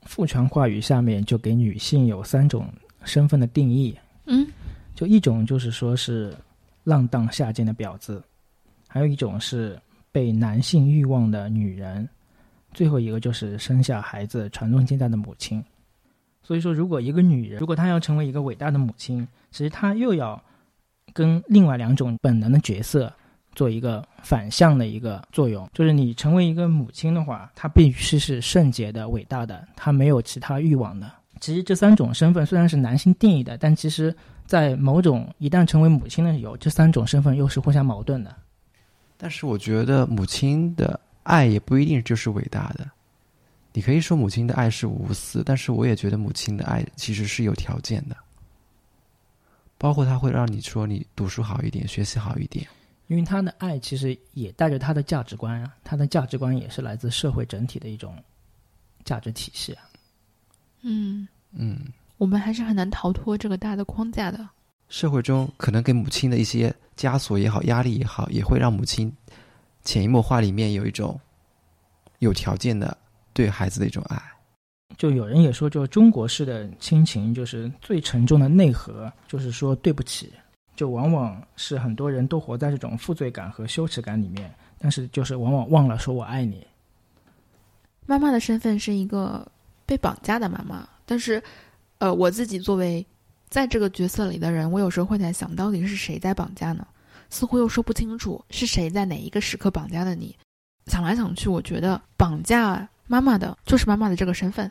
[0.01, 2.67] 父权话语下面就给女性有三种
[3.03, 4.47] 身份的定义，嗯，
[4.95, 6.35] 就一种就是说是
[6.83, 8.21] 浪荡下贱的婊子，
[8.87, 9.79] 还有一种是
[10.11, 12.09] 被男性欲望的女人，
[12.73, 15.63] 最后一个就是生下孩子传宗接代的母亲。
[16.43, 20.41] 所以说，如果一个女人，如果她要成为一个伟大的母亲，其实她又要
[21.13, 23.11] 跟另外两种本能的角色。
[23.53, 31.11] 做一个反向的一个作用，就是你成为一个母亲的话，她必须是圣洁的、伟大的，她没有其他欲望的。
[31.41, 38.33] 其实这三种身份虽然是男性定义的，但其实，在某种一旦成为母亲的时候，这三种身份又是互相矛盾的。
[39.17, 40.97] 但是我觉得母亲的
[41.31, 42.91] 爱也不一定就是伟大的，
[43.71, 48.17] 你可以说母亲的爱是无私，但是我也觉得母亲的爱其实是有条件的，
[49.77, 52.67] 包括他会让你说你读书好一点，学习好一点。
[53.07, 58.13] 因为他的爱其实也带着他的价值观啊，他的价值观也是来自社会整体的一种
[59.05, 59.83] 价值体系啊。
[60.81, 61.79] 嗯嗯，
[62.17, 64.47] 我们还是很难逃脱这个大的框架的。
[64.89, 69.09] 社会中可能给母亲的一些枷锁也好、压力也好，也会让母亲
[69.83, 71.19] 潜移默化里面有一种
[72.19, 72.97] 有条件的
[73.33, 74.21] 对孩子的一种爱。
[74.97, 80.31] 就有人也说，就中国式的亲情，就是最沉重的内核，就是说对不起。
[80.75, 86.65] 就往往是很多人都活在这种负罪感和羞耻感里面，但是就是往往忘了说我爱你。
[88.05, 89.49] 妈妈的身份是一个
[89.85, 91.41] 被绑架的妈妈，但是，
[91.99, 93.05] 呃，我自己作为
[93.47, 96.87] 在这个角色里的人，我有时候会在想到底是谁在绑架呢？
[97.31, 100.37] 似乎又说不清楚是谁在哪一个时刻绑架的你。
[100.85, 104.69] 想来想去，我觉得绑架妈妈的就是妈妈的这个身份。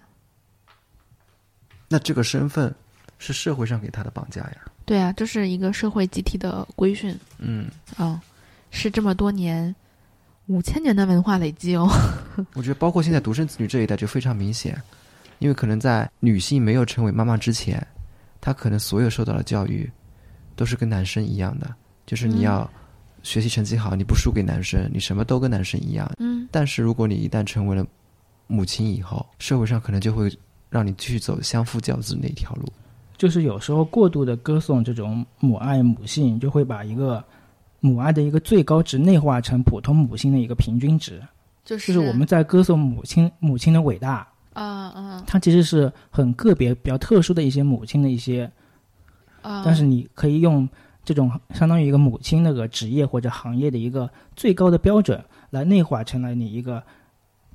[1.88, 2.73] 那这个身份
[3.18, 4.57] 是社会上给他的绑架呀？
[4.85, 7.16] 对啊，这是一个社会集体的规训。
[7.38, 7.68] 嗯，
[7.99, 8.20] 嗯，
[8.70, 9.75] 是这么多年
[10.46, 11.88] 五千年的文化累积哦。
[12.55, 14.81] 我觉得包括现在独生子女这一代就非常明显，
[15.38, 17.85] 因为可能在女性没有成为妈妈之前，
[18.40, 19.90] 她可能所有受到的教育
[20.57, 21.73] 都是跟男生一样的，
[22.11, 22.68] 就是你要
[23.23, 26.11] 学习成绩好，你不输给男生，你什么都跟男生一样。
[26.18, 27.87] 嗯但是如果你一旦成为了
[28.49, 30.29] 母亲以后，社会上可能就会
[30.68, 32.64] 让你继续走相夫教子那一条路。
[33.16, 37.23] 就是有时候过度的歌颂这种母爱母性，就会把一个
[37.79, 41.23] 母爱的一个最高值内化成普通母亲的一个平均值。
[41.64, 48.51] 就就是我们在歌颂母亲母亲的伟大，啊啊它其实是很个别、比较特殊的一些母亲的一些，
[49.42, 49.62] 啊！
[49.64, 50.68] 但是你可以用
[51.04, 56.82] 这种相当于一个母亲那个职业或者行业的一个最高的标准，来内化成了你一个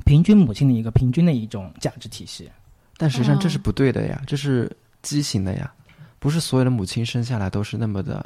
[0.04, 2.50] 平均母亲的一个平均的一种价值体系。
[2.98, 5.72] 但实际上这哦是不对的呀，这是畸形的呀，
[6.20, 8.26] 不是所有的母亲生下来都是那么的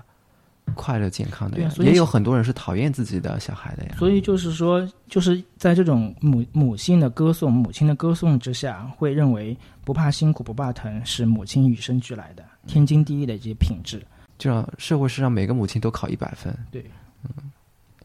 [0.75, 3.95] 快乐健康的呀，也有很多人是讨厌自己的小孩的呀。
[3.97, 14.01] 所以就是说，就是在这种母母性的歌颂、母亲的歌颂之下，会认为不怕辛苦、不怕疼是母亲与生俱来的天经地义的一些品质。
[14.39, 16.52] 就让社会是让每个母亲都考一百分。
[16.71, 16.84] 对，
[17.23, 17.52] 嗯，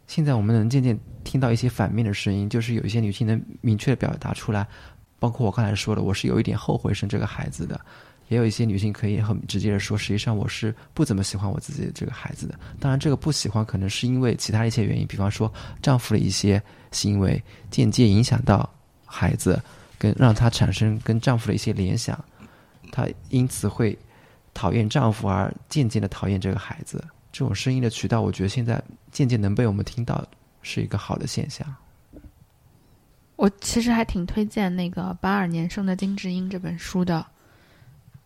[0.07, 4.67] 现在我们能渐渐听到一些反面的声音，就是有一些女性能明确的表达出来，
[5.19, 7.81] 包括我刚才说的，我是有一点后悔生这个孩子的。
[8.29, 12.59] 也有一些女性可以很直接的说，实际上我是不怎么喜欢我自己的这个孩子的。
[12.81, 18.69] 当然，这个不喜欢可能是因为其他一些原因，比方说丈夫的一些行为间接影响到
[19.05, 19.63] 孩子，
[19.99, 22.19] 跟让她产生跟丈夫的一些联想，
[22.91, 23.97] 她因此会
[24.55, 27.05] 讨厌丈夫，而渐渐的讨厌这个孩子。
[27.33, 30.25] 这种声音的渠道，我觉得现在渐渐能被我们听到，
[30.63, 31.67] 是一个好的现象。
[33.37, 37.27] 我其实还挺推荐那个八二年生的金智英这本书的。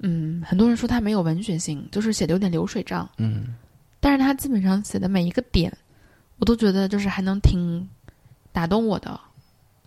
[0.00, 3.08] 嗯，很多人说它没有文学性，就是写的有点流水账。
[3.16, 3.54] 嗯，
[3.98, 5.74] 但是他基本上写的每一个点，
[6.36, 7.88] 我都觉得就是还能挺
[8.52, 9.18] 打动我的。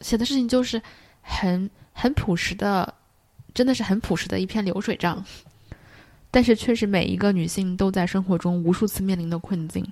[0.01, 0.81] 写的事情就是
[1.21, 2.91] 很很朴实的，
[3.53, 5.23] 真的是很朴实的一篇流水账。
[6.31, 9.85] 但是却是每一个女性都在生活中无数次面临的困境。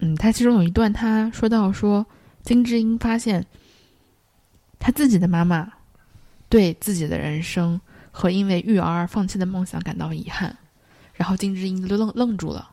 [0.00, 2.04] 嗯，他其中有一段，他说到说，
[2.42, 3.46] 金智英发现，
[4.78, 5.70] 她自己的妈妈
[6.48, 10.56] 对自己的人生和因为育儿而放弃的梦想感到遗憾，
[11.12, 12.70] 然后金智英就愣愣住了，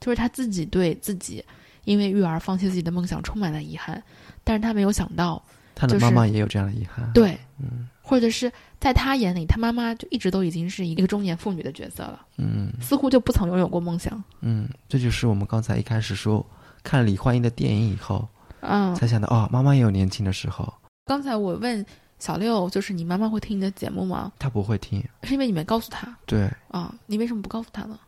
[0.00, 1.44] 就是她自己对自己
[1.84, 4.02] 因为育儿放弃自己的梦想充满了遗憾，
[4.42, 5.40] 但是她没有想到，
[5.74, 7.12] 她的妈妈也有这样的遗憾。
[7.12, 14.22] 对，嗯或者是在他眼里，他妈妈就一直都已经是一个中年妇女的角色了，嗯似乎就不曾拥有过梦想。
[14.42, 16.44] 嗯，这就是我们刚才一开始说
[16.82, 18.28] 看李焕英的电影以后，
[18.60, 20.70] 嗯，才想到哦，妈妈也有年轻的时候。
[21.06, 21.84] 刚才我问
[22.18, 24.32] 小六，就是你妈妈会听你的节目吗？
[24.38, 26.94] 她不会听，是因为你没告诉她对啊？
[27.06, 27.98] 你为什么不告诉她呢？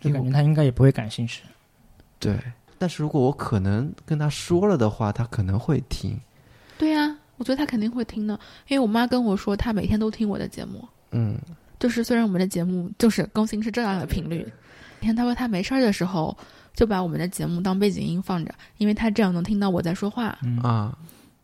[0.00, 1.44] 就感觉她应该也不会感兴趣。
[2.18, 2.38] 对。
[2.78, 6.18] 但是如果我可能跟她说了的话，她可能会听。
[7.38, 10.86] 我觉得她肯定会听的，因为我妈跟我说，她每天都听我的节目。
[11.10, 11.38] 嗯
[11.78, 14.46] 就是虽然我们的节目就是更新是这样的频率，
[15.00, 16.36] 你看她说她没事儿的时候
[16.74, 20.36] 就把我们的节目当背景音放着，因为她这样能听到我在说话。
[20.42, 20.98] 嗯，啊，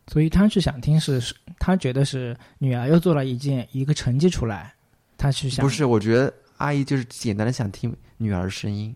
[0.07, 4.73] 所以她去想听是，是他觉得是女儿又做了一件一个成绩出来，
[5.17, 8.93] 她去想不是，我觉得阿姨就是简单的想听女儿声音。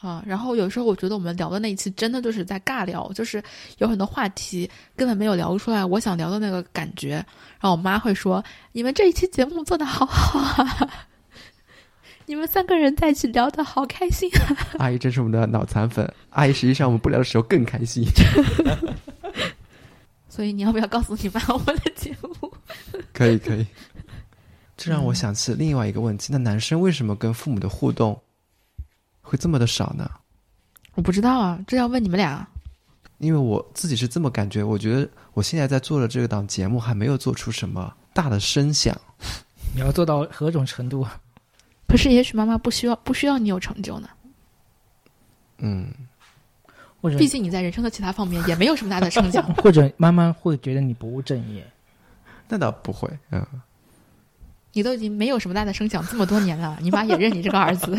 [0.00, 3.42] 啊，然后有时候我觉得我们聊的那一期真的就是在尬聊，就是
[3.78, 7.14] 有很多话题根本没有聊出来我想聊的那个感觉。
[7.60, 10.88] 然后我妈会说：“你们这一期节目做的好好啊，
[12.26, 14.56] 你们三个人在一起聊的好开心啊。
[14.78, 16.08] 阿姨真是我们的脑残粉。
[16.30, 18.04] 阿姨实际上我们不聊的时候更开心。
[20.30, 22.52] ”所以你要不要告诉你妈我们的节目？
[23.12, 23.66] 可以可以。
[24.76, 28.16] 这让我想起另外一个问题：那男生为什么跟父母的互动
[29.28, 30.10] 会这么的少呢？
[30.94, 32.46] 我不知道啊，这要问你们俩。
[33.18, 38.96] 因为我自己是这么感觉，我觉得我现在在做的这个档节目还没有做出什么大的声响。
[39.74, 41.06] 你要做到何种程度？
[41.86, 44.08] 可是也许妈妈不需要不需要你有成就呢，
[45.58, 45.92] 嗯，
[47.00, 49.44] 或者毕竟你在人生的其他方面也没有什么大的成长。
[49.56, 51.66] 或者妈妈会觉得你不务正业。
[52.48, 53.08] 那倒不会。
[53.30, 53.44] 嗯，
[54.72, 57.96] 你都已经没有什么大的声响这么多年了，你妈也认你这个儿子，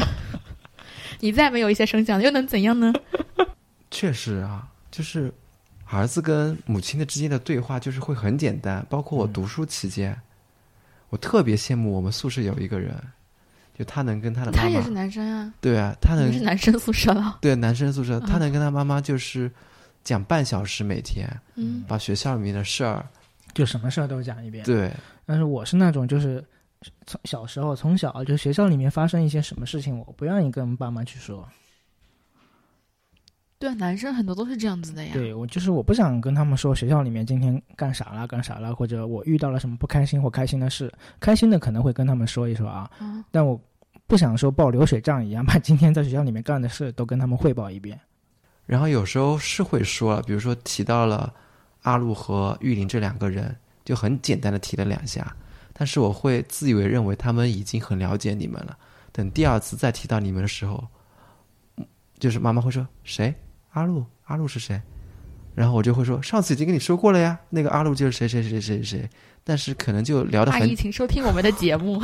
[1.19, 2.93] 你再没有一些声响又能怎样呢？
[3.91, 5.33] 确实啊，就是
[5.85, 8.85] 儿子跟母亲的之间的对话，就是会很简单。
[8.89, 10.15] 包括我读书期间，
[11.09, 12.95] 我特别羡慕我们宿舍有一个人，
[13.77, 17.39] 就他能跟他的妈妈，他也是男生啊，对啊，他能你是男生宿舍了。
[17.41, 19.51] 对男生宿舍，嗯他能跟他妈妈就是
[20.03, 23.03] 讲半小时每天，嗯，把学校里面的事儿，
[23.53, 24.63] 就什么事儿都讲一遍。
[24.63, 24.91] 对，
[25.25, 26.43] 但是我是那种就是
[27.05, 31.47] 从小时候从小就学校里面发生一些什么事情，我不愿意跟爸妈去说。
[33.57, 35.09] 对啊，男生很多都是这样子的呀。
[35.11, 40.89] 对我就是我不想跟他们说学校里面今天干啥了干啥了，或者我遇到了什么不开心或开心的事，
[41.19, 43.59] 开心的可能会跟他们说一说啊，嗯，但我
[44.07, 47.99] 不想说报流水账一样，把今天在学校里面干的事都跟他们汇报一遍。
[48.65, 51.33] 然后有时候是会说了，比如说提到了
[51.81, 55.35] 阿路和玉林这两个人，就很简单的提了两下，
[55.79, 58.77] 但是我会自以为认为他们已经很了解你们了。
[59.13, 60.85] 等第二次再提到你们的时候，
[61.77, 61.85] 嗯
[62.19, 63.33] 就是妈妈会说谁？
[63.71, 64.81] 阿路，阿路是谁？
[65.55, 69.09] 然后我就会说上次已经跟你说过了呀，那个阿路就是谁谁谁谁谁谁。
[69.45, 72.03] 但是可能就聊得很阿姨，请收听我们的节目。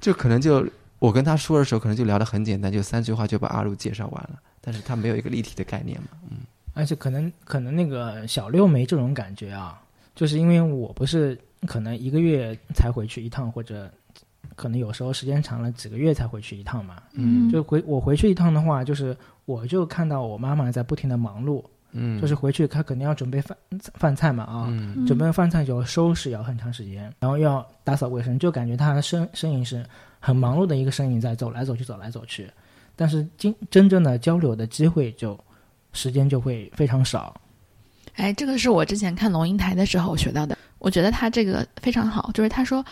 [0.00, 0.66] 就可能就
[0.98, 4.40] 我跟他说的时候，可能就聊得很简单，就三句话就把阿路介绍完了。
[4.62, 6.38] 但是他没有一个立体的概念嘛，嗯
[6.72, 9.78] 而且可能可能那个小六没这种感觉啊，
[10.14, 13.90] 就是因为我不是可能一个月才回去一趟，或者
[14.56, 16.96] 可能有时候时间长了几个月才回去一趟嘛。
[17.12, 17.50] 嗯。
[17.50, 23.56] 就回我回去一趟的话，就是我就看到我妈妈在不停的忙碌，嗯，就是回去她肯定要准备饭
[23.94, 25.06] 饭菜嘛啊，嗯。
[25.06, 29.84] 准备饭菜就要收拾要很长时间，然后要打扫卫生，就感觉她的身身影是
[30.18, 32.50] 很忙碌的一个身影在走来走去走来走去，
[32.96, 35.38] 但是真真正的交流的机会就
[35.92, 37.34] 时间就会非常少。
[38.16, 42.84] 哎，这个是我之前看龙应台的时候学到的，我觉得他这个非常好，就是他说，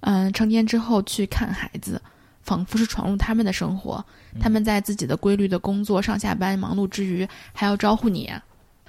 [0.00, 2.02] 嗯、成年之后去看孩子，
[2.42, 4.04] 仿佛是闯入他们的生活，
[4.40, 8.32] 他们在自己的规律的工作上下班忙碌之余，还要招呼你。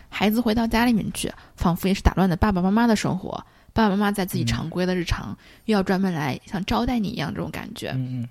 [0.09, 3.31] 孩子回到家里面去，仿佛也是打乱了爸爸妈妈的生活。
[3.73, 7.89] 爸爸妈妈在自己嗯常规的日常，又要专门来像招待你一样这种感觉。
[7.89, 8.29] 嗯嗯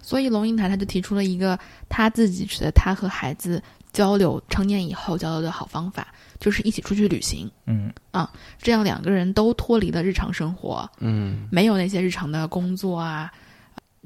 [0.00, 3.60] 所以龙应台他就提出了一个他自己觉得他和孩子
[3.96, 7.90] 交流成年以后交流的好方法，就是一起出去旅行，嗯。
[8.10, 11.48] 啊这样两个人都脱离了日常生活，嗯。
[11.50, 13.32] 没有那些日常的工作啊，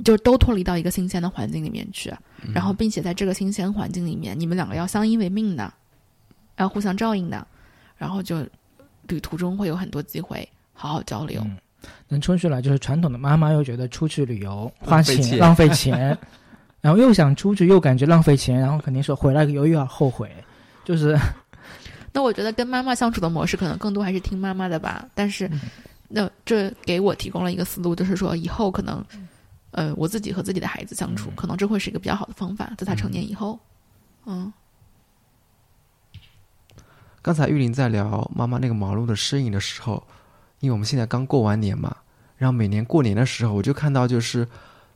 [0.04, 2.08] 就都脱离到一个新鲜的环境里面去，
[2.42, 2.52] 嗯。
[2.54, 5.74] 然后并且在这个新鲜环境里面，你们两个要相依为命的，
[6.58, 7.44] 要互相照应的，
[7.98, 8.46] 然后就
[9.08, 11.42] 旅途中会有很多机会好好交流。
[11.44, 11.58] 嗯，
[12.06, 16.18] 但出去了就是传统的妈妈又觉得出去旅游花钱浪费钱浪费钱，
[16.80, 20.30] 然后又想出去又感觉浪费钱，然后肯定说回来又又要后悔，
[20.84, 21.18] 就是。
[22.12, 25.60] 那我觉得跟妈妈相处的模式可能更多还是听妈妈的吧，但是，嗯。
[26.08, 29.04] 那这给我提供了一个思路，就是说以后可能，
[29.70, 31.36] 呃，我自己和自己的孩子相处，嗯。
[31.36, 33.56] 可能这会是一个比较好的方法，在他成年以后，
[34.26, 34.52] 嗯。
[37.22, 40.02] 刚才玉林在聊妈妈那个忙碌的身影的时候，
[40.58, 41.94] 因为我们现在刚过完年嘛，
[42.36, 44.48] 然后每年过年的时候，我就看到就是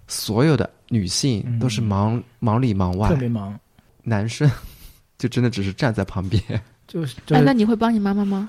[0.06, 3.58] 所有的女性嗯都是忙、忙里忙外特，别忙，
[4.02, 4.50] 男生
[5.18, 6.42] 就真的只是站在旁边。
[6.48, 8.48] 哎，就是就是那你会帮你妈妈吗？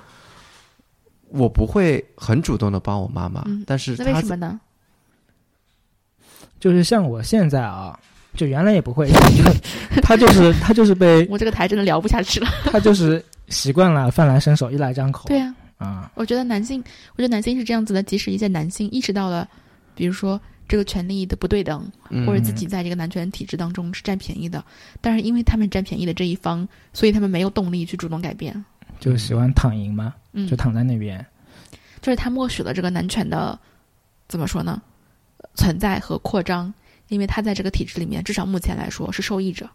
[1.30, 4.60] 我不会很主动的帮我妈妈，嗯但是那为什么呢？
[6.60, 8.00] 就是像我现在啊，
[8.36, 9.08] 就原来也不会，
[9.94, 12.48] 就他就是他就是被 我这个台真的聊不下去了。
[12.66, 15.28] 他就是习惯了饭来伸手，衣来张口。
[15.28, 16.84] 对呀、啊，我觉得男性，
[17.16, 19.48] 我觉得男性是这样子的，即使一些男性意识到了，
[19.94, 24.64] 比如说这个权利的不对等，嗯或者自己在这个男权体制当中是占便宜的，
[25.02, 28.66] 但是因为他们占便宜的这一方，所以他们没有动力去主动改变。
[29.00, 31.24] 就喜欢躺赢嘛，嗯，就躺在那边。
[32.02, 33.60] 就是他默许了这个男权的
[34.28, 34.82] 怎么说呢
[35.56, 36.74] 存在和扩张，
[37.10, 39.70] 因为他在这个体制里面，至少目前来说是受益者。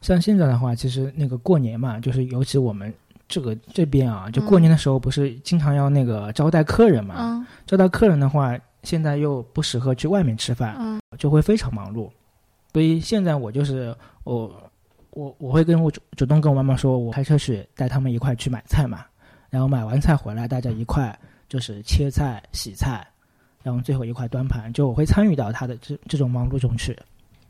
[0.00, 2.92] 像现在的话，其实那个过年嘛，就是尤其我们
[3.28, 7.14] 这个这边啊，就过嗯年的时候不是经常要那个招待客人嘛？
[7.18, 12.10] 嗯招待客人的话，现在又不适合去外面吃饭，嗯就会非常忙碌。
[12.72, 14.70] 所以现在我就是我
[15.10, 19.04] 我我会跟我主主动跟我妈妈说，我开车去带他们一块去买菜嘛，
[19.50, 23.06] 然后买完菜回来，大家一块就是切菜、洗菜，
[23.62, 26.96] 然后最后一块端盘，就我会参与到他的这这种忙碌中去。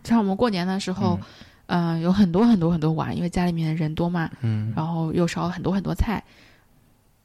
[0.04, 1.18] 像我们过年的时候，
[1.66, 6.24] 嗯、有很多很多很多碗，因为家里面人多嘛，嗯然后又烧了很多很多菜，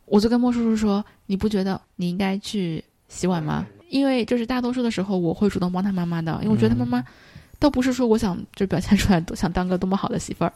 [0.03, 3.65] 我就跟莫叔叔说：“你不觉得你应该去洗碗吗？
[3.89, 7.03] 因为就是大多数的时候，我会主动帮他妈妈的，因为我觉得他妈妈
[7.59, 10.53] 倒不是说我想就表现出来想当个多么好的媳妇儿。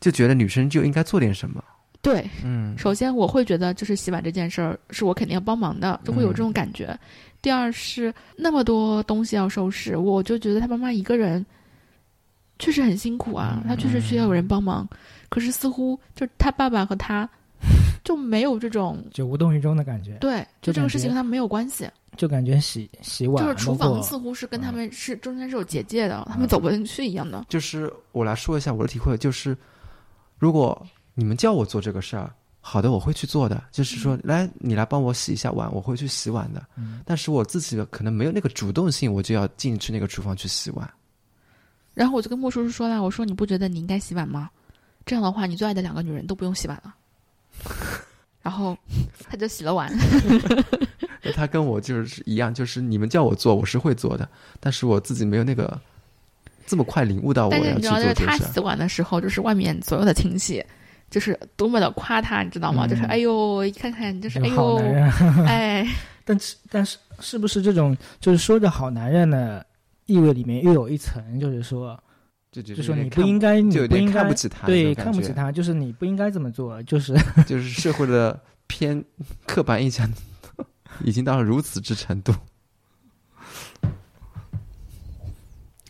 [0.00, 1.62] 就觉得女生就应该做点什么。
[2.00, 6.96] 对，嗯首先我会觉得就是洗碗这件事儿是我肯定要帮忙的，就会有这种感觉。
[7.42, 11.44] 第二是那么多东西要收拾，我就觉得他妈妈一个人
[12.60, 14.88] 确实很辛苦啊，他确实需要有人帮忙。
[15.28, 17.28] 可是似乎就是他爸爸和他
[18.04, 20.16] 就没有这种就无动于衷的感觉。
[20.20, 21.88] 对，就这个事情跟他们没有关系。
[22.16, 27.46] 就感觉洗洗碗，就是厨房似乎是跟他们是中间是有结界的，他们走不进去一样的。
[27.48, 29.56] 就是我来说一下我的体会，就是
[30.36, 30.84] 如果
[31.14, 32.28] 你们叫我做这个事儿，
[32.60, 33.62] 好的，我会去做的。
[33.70, 36.66] 就是说，来，你来帮我洗一下碗，我会去洗碗的。
[36.76, 40.90] 嗯但是我自己可能没有那个主动性，我就要进去那个厨房去洗碗。
[41.94, 44.50] 然后我就跟莫叔叔说了，我说你不觉得你应该洗碗吗？
[45.06, 46.92] 这样的话，你最爱的两个女人都不用洗碗了。
[48.42, 48.76] 然后
[49.28, 49.92] 他就洗了碗。
[51.34, 54.26] 他跟我就是一样，就是你们叫我做，我是会做的，
[54.60, 55.78] 但是我自己没有那个
[56.66, 58.36] 这么快领悟到我要去但是你知道，就是他。
[58.38, 60.64] 洗碗的时候，就是外面所有的亲戚，
[61.10, 62.86] 就是多么的夸他，你知道吗？
[62.86, 65.12] 嗯就是哎呦，一看看就是哎呦，男人。
[65.46, 65.86] 哎，
[66.24, 69.64] 但是但是是不是这种就是说着好男人的
[70.06, 72.02] 意味里面又有一层，就是说，
[72.50, 77.14] 就就就说你不应该，你就有点不应该看不起他，对看不起他，就是你不应该这么做，就是
[77.46, 79.04] 就是社会的偏
[79.46, 80.10] 刻板印象
[81.04, 82.34] 已经到了如此之程度。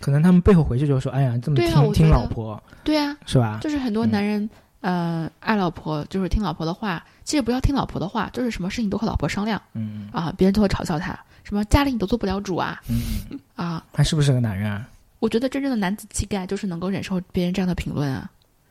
[0.00, 3.58] 可能他们背后回去就说，哎呀，这么听听老婆对啊，是吧？
[3.60, 4.48] 就是很多嗯男人，
[4.80, 13.84] 呃，爱老婆就是听老婆的话，其实不要听老婆的话，就是什么事情都和老婆商量嗯啊，别人都会嘲笑他，什么家里你都做不了主啊嗯，啊。
[13.92, 14.88] 他是不是个男人啊？
[15.18, 18.30] 我觉得真正的男子气概就是能够忍受别人这样的评论啊，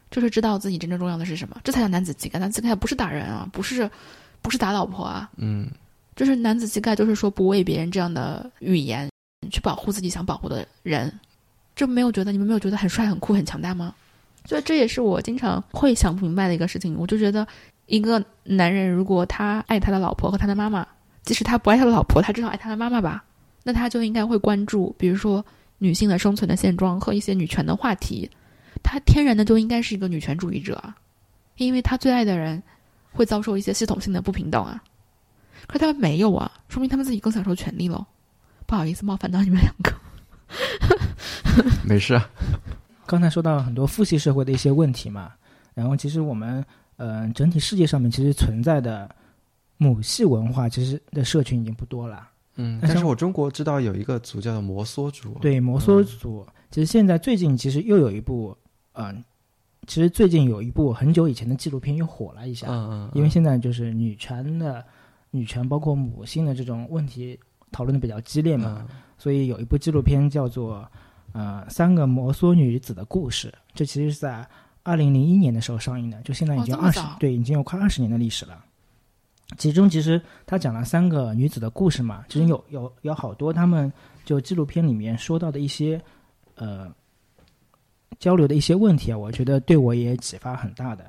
[0.09, 2.39] 就是知道自己真正重要的是什么，这才叫男子气概。
[2.39, 3.89] 男子气概不是打人啊，不是
[4.41, 5.69] 不是打老婆啊，嗯，
[6.15, 9.09] 就是男子气概，就是说不为别人这样的语言
[9.51, 11.11] 去保护自己想保护的人，
[11.75, 13.93] 这没有觉得你们没有觉得很帅、很酷、很强大吗？
[14.45, 16.95] 所以这也是我经常会想不明白的一个事情。
[16.97, 17.45] 我就觉得，
[17.87, 20.87] 一个男人如果他爱他的老婆和他的妈妈，
[21.23, 23.25] 即使他不爱他的老婆，他至少爱他的妈妈吧，
[23.63, 25.45] 那他就应该会关注，比如说
[25.77, 28.29] 女性的生存的现状和一些女权的话题。
[28.83, 30.95] 她天然的就应该是一个女权主义者啊，
[31.55, 32.61] 因为她最爱的人
[33.11, 34.81] 会遭受一些系统性的不平等啊。
[35.65, 38.05] 可是他们没有啊，说明他们自己更享受权利喽。
[38.65, 39.91] 不好意思，冒犯到你们两个。
[41.83, 42.29] 没事啊。
[43.05, 45.31] 刚才说到很多父系社会的一些问题嘛，
[45.73, 46.63] 然后其实我们
[46.97, 49.09] 嗯、呃整体世界上面其实存在的
[49.77, 52.29] 母系文化，其实的社群已经不多了。
[52.57, 58.57] 嗯，但是我中国知道有一个族叫做摩梭族，对摩梭族，其实现在最近其实又有一部
[58.93, 59.23] 嗯、
[59.85, 64.83] 其实最近有一部很久以前的纪录片又火了一下，嗯嗯，因为现在就是女权的
[65.31, 67.39] 女权包括母性的这种问题
[67.71, 68.95] 讨论的比较激烈嘛，嗯。
[69.19, 70.87] 所以有一部纪录片叫做
[71.31, 74.47] 呃《三个摩梭女子的故事》，这其实是在
[74.83, 78.63] 二零零一年的时候上映的，就现在已经二十、对，已经有快二十年的历史了。
[79.57, 83.91] 其中其实他讲了三个女子的故事嘛，其实有有有好多他们
[84.25, 86.01] 就纪录片里面说到的一些
[86.55, 86.93] 呃
[88.19, 91.05] 交流的一些问题啊，我觉得对我也启发很大的。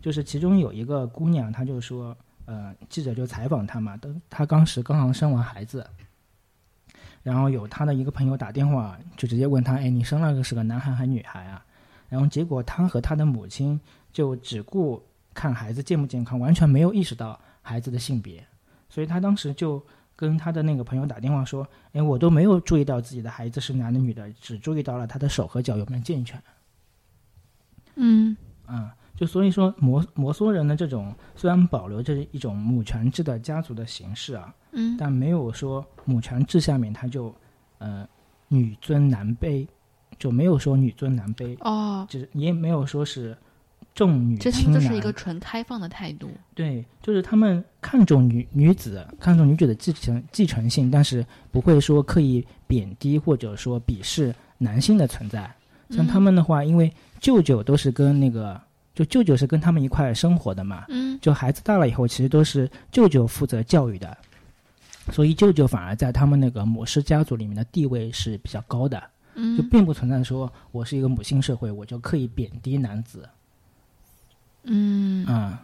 [0.00, 5.86] 就是其中有一个姑娘，她就说，呃，记者就采访她嘛，当她当时刚刚生完孩子，
[7.22, 11.64] 然后有她的一个朋友打电话，就直接问她，哎，你生了个是个男孩还是女孩啊？
[12.10, 13.80] 然后结果她和她的母亲
[14.12, 18.46] 就只顾看孩子健不健康，完全没有意识到孩子的性别，
[18.88, 19.82] 所以他当时就
[20.14, 26.40] 跟他的那个朋友打电话说，哎，我都没有注意到自己的孩子是男的女的，只注意到了他的手和脚有没有健全。
[27.96, 28.36] 嗯。
[28.66, 34.96] 啊、就所以说摩摩梭人的这种虽然保留着一种母权制的家族的形式啊，嗯。
[34.98, 37.34] 但没有说母权制下面他就
[37.78, 38.06] 呃
[38.48, 39.66] 女尊男卑，
[40.18, 43.36] 就没有说女尊男卑，哦，就是也没有说是
[43.94, 44.80] 重女这他轻男。
[44.80, 46.28] 们就是一个纯开放的态度。
[46.54, 55.48] 对，就是他们看重女女子，看重女子的继承继承性，但是不会说刻意贬低或者说鄙视男性的存在。
[55.90, 58.60] 像他们的话，因为舅舅都是跟那个，
[58.94, 64.16] 就舅舅是跟他们一块生活的嘛，嗯就孩子大了以后，其实都是舅舅负责教育的，
[65.12, 69.00] 所以舅舅反而在他们那个母氏家族里面的地位是比较高的，
[69.34, 73.28] 嗯就并不存在说我是一个母性社会，我就刻意贬低男子。
[74.64, 75.24] 嗯。
[75.28, 75.56] 嗯，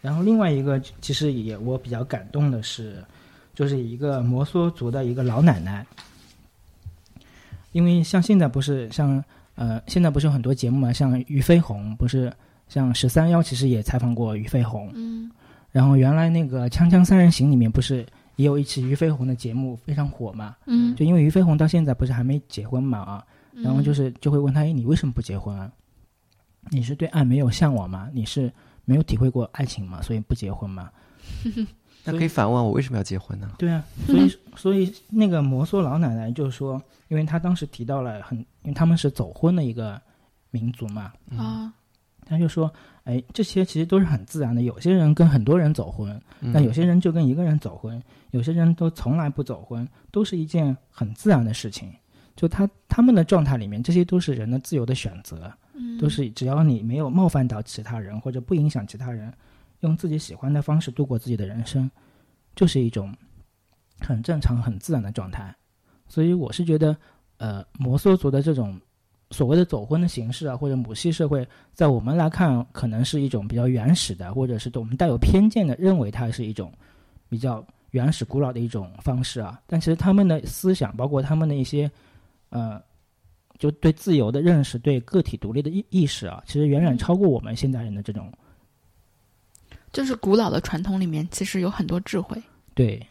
[0.00, 3.02] 然后另外一个其实也我比较感动的是，
[3.54, 5.86] 就是一个摩梭族的一个老奶奶，
[7.72, 9.22] 因为像现在不是像
[9.54, 12.32] 呃现在不是有很多节目嘛，像俞飞鸿不是
[12.68, 15.30] 像十三幺其实也采访过俞飞鸿，嗯。
[15.70, 18.04] 然后原来那个《锵锵三人行》里面不是
[18.36, 23.24] 也有一期俞飞鸿的节目非常火嘛，嗯，就因为俞飞鸿到现在不是还没结婚嘛啊，
[23.54, 25.72] 然后就嗯是就会问他，哎，你为什么不结婚啊？
[26.70, 28.08] 你是对爱没有向往吗？
[28.12, 28.52] 你是
[28.84, 30.00] 没有体会过爱情吗？
[30.02, 30.90] 所以不结婚吗？
[32.04, 33.50] 那可以反问我为什么要结婚呢？
[33.58, 40.00] 对啊，所以所以那个摩梭老奶奶就说，因为她当时提到了很，因为他们是走婚的一个
[40.50, 41.72] 民族嘛，啊
[42.24, 42.72] 她他就说，
[43.04, 44.62] 哎，这些其实都是很自然的。
[44.62, 51.92] 有些人跟很多人走婚，嗯那有些人就跟一个人走婚，有些人都从来不走婚，都是一件很自然的事情。
[52.34, 55.52] 就他他们的状态里面，这些都是人的自由的选择，
[56.00, 59.32] 都是只要你没有冒犯到其他人或者不影响其他人，
[59.80, 61.90] 用自己喜欢的方式度过自己的人生，
[62.54, 63.14] 就是一种
[64.00, 65.54] 很正常、很自然的状态。
[66.08, 66.96] 所以我是觉得，
[67.38, 68.78] 呃，摩梭族的这种
[69.30, 76.70] 所谓的走婚的形式啊，或者母系社会，在我们来看，可能是一种比较原始的，或者是对我们带有偏见的，认为它是一种
[77.30, 79.58] 比较原始、古老的一种方式啊。
[79.66, 81.90] 但其实他们的思想，包括他们的一些，
[82.50, 82.78] 呃，
[83.58, 88.32] 就对自由的认识、对个体独立的意意识啊，其实远远超过我们现代人的这种
[89.92, 92.40] 就是古老的传统里面，其实有很多智慧。
[92.74, 93.04] 对。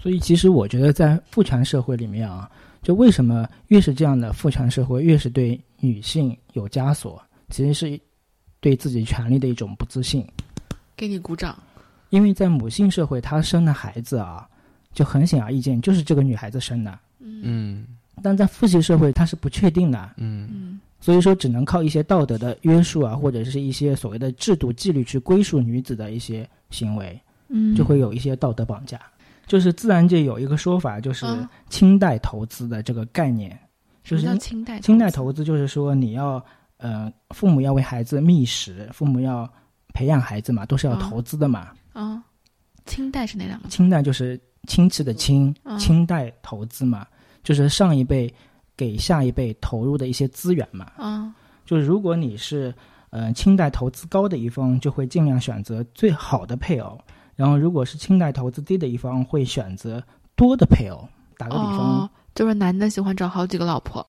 [0.00, 2.50] 所以其实我觉得，在父权社会里面啊，
[2.82, 7.98] 就为什么越是这样的父权社会，越是对女性有枷锁，其实是
[8.60, 10.26] 对自己权利的一种不自信。
[10.94, 11.56] 给你鼓掌。
[12.10, 14.46] 因为在母性社会，她生的孩子啊，
[14.92, 16.98] 就很显而易见，就是这个女孩子生的。
[17.18, 17.86] 嗯嗯
[18.24, 20.48] 但在父系社会，它是不确定的，嗯。
[20.50, 20.80] 嗯。
[20.98, 28.98] 所以说只能靠一些道德的约束啊，或者是一些所谓的制度纪律去归属女子的一些行为，嗯，就会有一些道德绑架。
[29.46, 31.46] 就是自然界有一个说法，就是嗯。
[31.68, 33.56] 清代投资的这个概念，
[34.02, 36.42] 就是叫清代清代投投资就是说你要
[36.78, 39.46] 呃父母要为孩子觅食，父母要
[39.92, 40.98] 培养孩子嘛，都是要嗯。
[41.00, 41.68] 投资的嘛。
[41.92, 42.24] 资啊？
[42.86, 43.68] 清代是哪两个？
[43.68, 45.78] 清代就是亲戚的亲，嗯。
[45.78, 47.06] 清代投资嘛，
[47.44, 48.32] 就是上一辈
[48.76, 50.86] 给下一辈投入的一些资源嘛。
[50.96, 51.32] 啊
[51.64, 52.74] 就是如果你是
[53.10, 56.98] 呃清代投资高的一方，就会尽量选择最好的配偶；
[57.36, 60.02] 然后如果是清代投资低的一方，会选择
[60.34, 61.08] 多的配偶。
[61.36, 64.06] 打个比方，哦，就是男的喜欢找好几个老婆，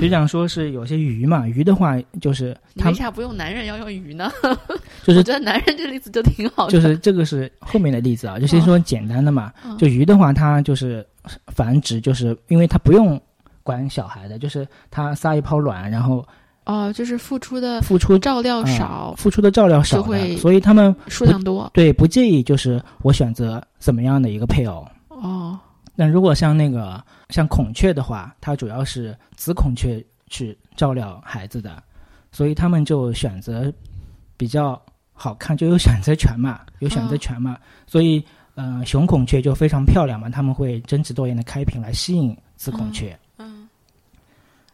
[0.00, 4.30] 就像说是有些鱼嘛，鱼的话就是你为啥不用男人要用鱼呢？
[5.04, 6.72] 就是我觉得男人这例子就挺好的。
[6.72, 9.52] 就是这个是后面的例子啊，就先说简单的嘛。
[9.64, 11.06] 嗯就鱼的话，它就是
[11.48, 13.20] 繁殖，就是因为它不用
[13.62, 16.26] 管小孩的，就是它撒一泡卵，然后
[16.64, 20.02] 哦，就是付出的付出照料嗯少，付出的照料少
[20.38, 21.70] 所以他们数量多。
[21.74, 24.86] 对不介意，就是我选择怎么样的一个配偶。
[25.08, 25.58] 哦，
[25.94, 31.82] 那如果像那个像孔雀的话，它主要是子孔雀去照料孩子的，
[32.32, 33.72] 所以他们就选择
[34.36, 34.80] 比较
[35.12, 37.56] 好看，就有选择权嘛，有选择权嘛。
[37.86, 43.18] 所以，呃，雄孔雀就非常漂亮嘛，他们会争奇斗艳的开屏来吸引雌孔雀。
[43.38, 43.68] 嗯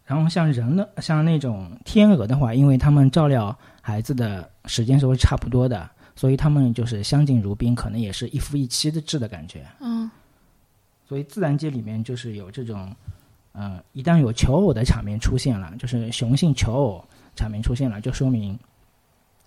[0.04, 9.64] 然后像人的，像那种天鹅的话，因为他们照料孩子的时间是会差不多的，所以他们就是相敬如宾，可能也是一夫一妻的制的感觉。
[9.78, 10.10] 嗯
[11.08, 12.92] 所以自然界里面就是有这种，
[13.52, 17.04] 呃，一旦有求偶的场面出现了，就是雄性求偶
[17.36, 18.58] 场面出现了，就说明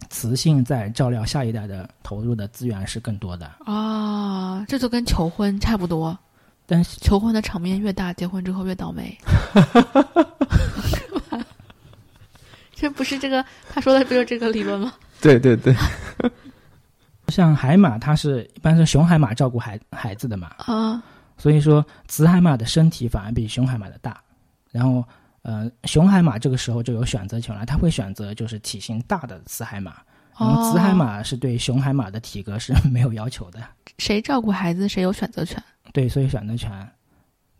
[0.10, 3.50] 雌性在照料下一代的投入的资源是更多的。
[3.66, 6.18] 啊，这就跟求婚差不多。
[6.66, 9.18] 但是求婚的场面越大，结婚之后越倒霉。
[12.74, 14.94] 这不是这个他说的不就是这个理论吗？
[15.22, 15.76] 对对对，
[17.30, 21.02] 像海马，它是一般是雄海马照顾孩孩子的嘛，啊
[21.38, 24.22] 所以说雌海马的身体反而比雄海马的大。
[24.72, 25.04] 然后，
[25.44, 29.96] 呃，雄海马这个时候就有选择权了，它会选择就是体型大的雌海马。
[30.40, 33.60] 然后雌海哦马是对雄海马的体格是没有要求的。
[34.00, 35.62] 谁照顾孩子谁有选择权，
[35.94, 36.72] 对，所以选择权。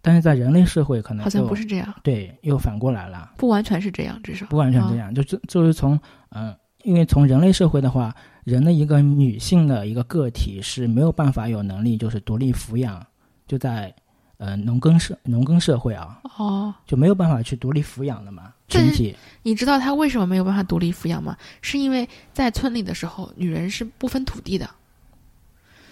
[0.02, 5.94] 但是在人类社会可能好像不是这样，对，又反过来了，不完全是这样，至少不完全这样，就就就是从
[6.30, 8.14] 嗯、呃因为从人类社会的话，
[8.44, 13.02] 人的一个女性的一个个体是没有办法有能力就是独立抚养，
[13.48, 13.94] 就在
[14.38, 16.74] 呃农耕社农耕社会啊，哦。
[16.86, 21.38] 就没有办法去独立抚养的嘛，群体你知道他为什么没有办法独立抚养吗？
[21.62, 24.70] 是因为在村里的时候，女人是不分土地的，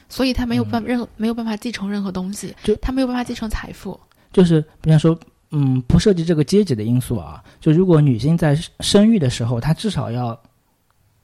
[0.09, 3.99] 所以她没有办任何、没有办法继承任何东西嗯就，她没有办法继承财富。
[4.31, 5.17] 就是比方说。
[5.53, 10.41] 嗯，不涉及这个阶级的因素啊，就如果女性在生育的时候，她至少要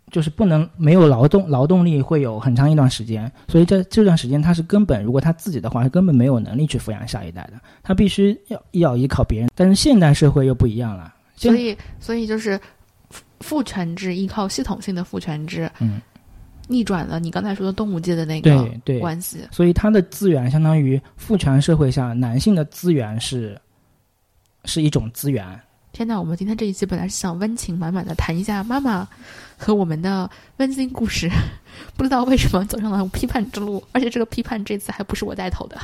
[0.10, 9.50] 就是不能没有劳动劳动力，会有很长一段时间，所以在这段时间，他是根本如果他自己的话，是根本没有能力去抚养下一代的，他必须要要依靠别人。
[9.54, 12.58] 但是现代社会又不一样了，所以，所以就是
[13.10, 16.02] 父父权制依靠系统性的父权制，嗯，
[16.68, 19.40] 逆转了你刚才说的动物界的那个对对，关系。
[19.52, 23.60] 所以它的资源相当于父权社会下男性的资源是
[24.64, 25.46] 是一种资源，
[25.98, 29.08] 天呐，我们今天这一期本来是想温情满满的谈一下妈妈
[29.58, 31.28] 和我们的温馨故事，
[31.98, 35.76] 不知道为什么走上了批判之路，而且这个批判这次还不是我带头的。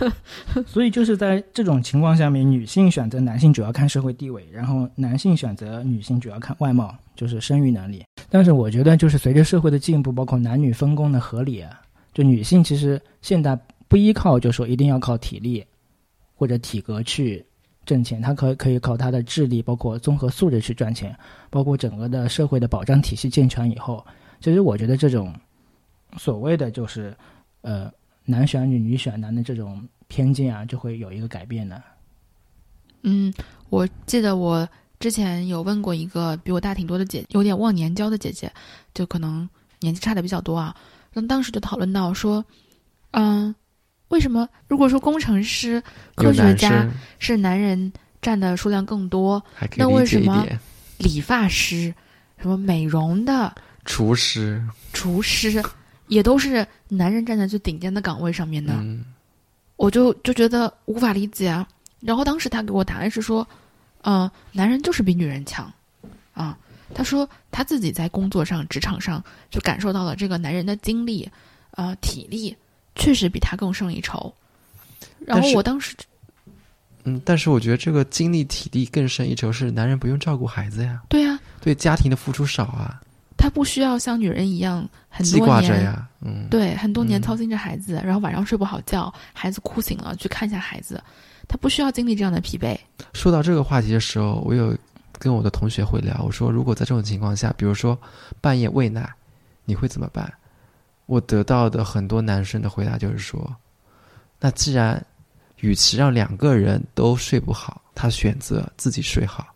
[0.66, 8.02] 所以就是在这种情况下面，女性选择男性主要看社会地位，然后男性选择女性主要看外貌，就是生育能力。
[8.30, 11.78] 但是我觉得，就是随着社会的进步，包括男女分工的合理啊，
[12.14, 13.54] 就女性其实现在
[13.86, 15.62] 不依靠，就说一定要靠体力
[16.34, 17.44] 或者体格去。
[17.84, 21.16] 挣钱，他可可以靠他的智力，包括综合素质去赚钱，
[21.50, 24.04] 包括整个的社会的保障体系健全以后，
[24.40, 25.34] 其实我觉得这种
[26.16, 27.16] 所谓的就是
[27.62, 27.90] 呃
[28.24, 31.82] 男选女、女选男的这种偏见啊，就会有一个改变的。
[33.02, 33.32] 嗯，
[33.70, 34.68] 我记得我
[34.98, 38.50] 之前有问过一个比我大挺多的姐，有点忘年交的姐姐，
[38.94, 39.48] 就可能
[39.80, 40.74] 年纪差的比较多啊。
[41.12, 42.44] 那当时就讨论到说，
[43.10, 43.54] 嗯。
[44.14, 44.48] 为什么？
[44.68, 45.82] 如果说工程师、
[46.14, 46.88] 科学家
[47.18, 47.92] 是男人
[48.22, 49.44] 占的数量更多，
[49.76, 50.46] 那为什么
[50.98, 51.92] 理发师、
[52.38, 53.52] 什么美容的
[53.84, 55.60] 厨师、厨师
[56.06, 58.84] 也都是男人站在最顶尖的岗位上面呢？
[59.74, 61.66] 我就就觉得无法理解啊。
[61.98, 63.44] 然后当时他给我答案是说
[64.04, 65.70] ：“嗯，男人就是比女人强
[66.34, 66.56] 啊。”
[66.94, 71.28] 他说他自己在工作上、职场上就感受到了这个男人的精力、
[71.72, 72.56] 啊体力。
[72.94, 74.32] 确实比他更胜一筹，
[75.26, 75.94] 然后我当时，
[77.04, 83.00] 嗯，但是我觉得这个精力体力更胜一筹是男人不用照顾孩子呀，对呀，对家庭的付出少啊，
[83.36, 91.02] 他不需要像女人一样很多年呀，嗯，对，很多年操心着孩子，然后晚上睡不好觉，孩子哭醒了去看一下孩子，
[91.48, 92.78] 他不需要经历这样的疲惫。
[93.12, 94.76] 说到这个话题的时候，我有
[95.18, 97.98] 跟我的同学会聊，我说如果在这种情况下，比如说
[98.40, 99.12] 半夜喂奶，
[99.64, 100.32] 你会怎么办？
[101.06, 103.54] 我得到的很多男生的回答就是说
[104.40, 105.04] ：“那既然，
[105.58, 109.46] 与其让两个人都睡不好，他选择自己睡好，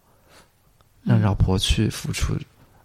[1.02, 2.34] 让老婆去付出。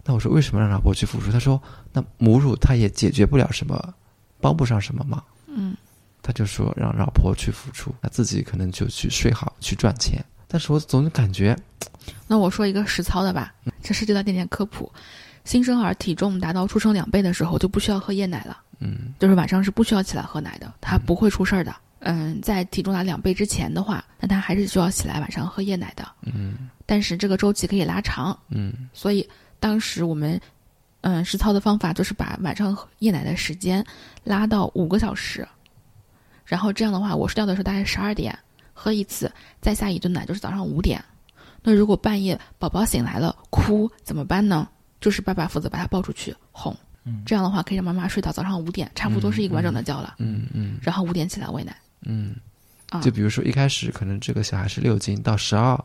[0.04, 1.30] 那我说为什么让老婆去付出？
[1.30, 1.60] 他说：
[1.92, 3.94] 那母乳他也解决不了什么，
[4.40, 5.22] 帮不上什么忙。
[5.46, 5.76] 嗯，
[6.22, 10.24] 他就说让老婆去付出，那自己可能就去睡好，去赚钱。
[10.48, 11.54] 但是我总感觉，
[12.26, 14.90] 那我说一个实操的吧，这涉及到点点科普。”
[15.44, 21.74] 新生儿体重达到出生两倍的时候就不需要喝夜奶了，嗯，就是晚上是不需要起来喝奶的，他不会出事儿的。
[22.06, 29.26] 嗯，在体重达两倍之前的话，那他还是需要起来晚上喝夜奶的，嗯，但是这个周期可以拉长，嗯，所以
[29.58, 30.38] 当时我们，
[31.00, 33.82] 嗯，实操的方法就是把晚上喝夜奶的时间
[34.22, 35.46] 拉到五个小时，
[36.44, 38.38] 然后这样的话，我睡觉的时候大概十二点
[38.74, 39.32] 喝一次，
[39.62, 41.02] 再下一顿奶就是早上五点。
[41.62, 44.68] 那如果半夜宝宝醒来了哭怎么办呢？
[45.04, 46.74] 就是爸爸负责把他抱出去哄，
[47.26, 50.14] 这样的话可以让妈妈睡到早上五点，差不多是一个完整的觉了。
[50.18, 50.78] 嗯嗯。
[50.80, 51.76] 然后五点起来喂奶。
[52.06, 52.34] 嗯。
[52.88, 53.02] 啊。
[53.02, 55.78] 就比如说一开始可能这个小孩是六斤到十二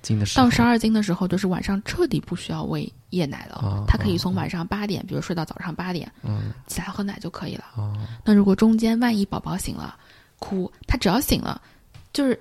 [0.00, 7.64] 斤的时候，到十二斤的时候，就是晚上彻底不需要喂夜奶了，他可以从晚上八点，比如睡到早上八点，嗯，起来喝奶就可以了。
[7.76, 7.94] 哦。
[8.24, 9.98] 那如果中间万一宝宝醒了
[10.38, 11.60] 哭，他只要醒了，
[12.14, 12.40] 就是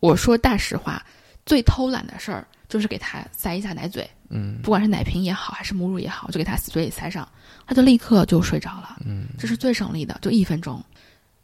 [0.00, 1.02] 我说大实话，
[1.46, 4.08] 最偷懒的事儿就是给他塞一下奶嘴。
[4.30, 7.28] 嗯，不管是奶瓶也好，还是母乳也好，就给他嘴里塞上，
[7.66, 8.96] 他就立刻就睡着了。
[9.04, 10.82] 嗯，这是最省力的，就一分钟。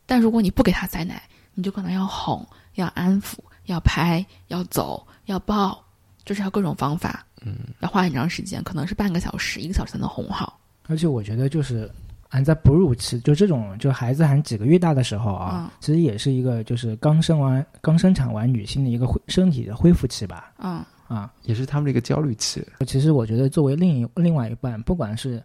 [0.06, 1.20] 但如果你不给他塞奶，
[1.52, 2.46] 你就可能要哄、
[2.76, 5.84] 要安抚、要拍、要走、要抱，
[6.24, 7.26] 就是要各种方法。
[7.42, 10.58] 嗯，要花很长时间，可能是半个小时、一个小时才能哄好。
[10.86, 11.90] 而且我觉得，就是
[12.30, 20.52] 俺在哺乳期，就这种，就孩子还几个月大的时候啊，其实也是一个就是刚生完、刚生产完女性的一个恢身体的恢复期吧。
[20.58, 20.84] 嗯。
[21.08, 22.60] 啊，也是他们的一个焦虑期。
[22.84, 25.40] 其实我觉得，作为另一另外一半，不管是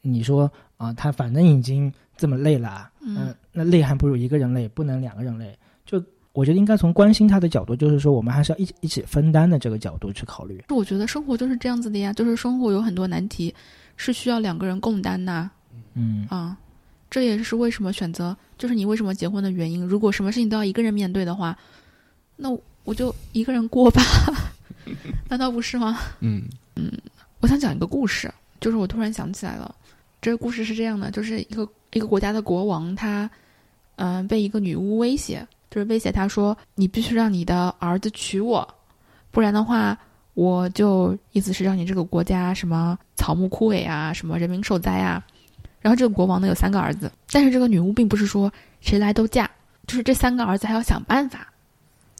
[0.00, 5.56] 你说啊，他反正已经这么累了，嗯，那累还不如一个人累，不能两个人累。
[5.84, 6.02] 就
[6.32, 10.60] 我觉得应该从关心他的角度，就是说我们还是要一起一起分担的这个角度去考虑。
[10.70, 13.54] 我觉得生活就是这样子的呀，就是生活有很多难题
[13.94, 15.48] 是需要两个人共担的。
[15.96, 16.56] 嗯啊，
[17.10, 19.82] 这也是为什么选择，就是你为什么结婚的原因。
[19.84, 21.56] 如果什么事情都要一个人面对的话，
[22.36, 22.50] 那
[22.84, 24.02] 我就一个人过吧。
[25.28, 25.98] 难道不是吗？
[26.20, 26.44] 嗯
[26.76, 26.92] 嗯，
[27.40, 29.74] 我想讲一个故事，就是我突然想起来了，
[30.20, 33.28] 这个故事是这样的：，就是一个一个国家的国王，他
[33.96, 38.68] 嗯被一个女巫威胁，就是威胁他说：“你必须让你的儿子娶我，
[39.30, 39.98] 不然的话，
[40.34, 45.24] 我就意思是让你这个国家什么草木枯萎啊，什么人民受灾啊。”
[45.86, 49.48] 然后这个国王呢有三个儿子，但是这个女巫并不是说谁来都嫁，
[49.86, 51.46] 就是这三个儿子还要想办法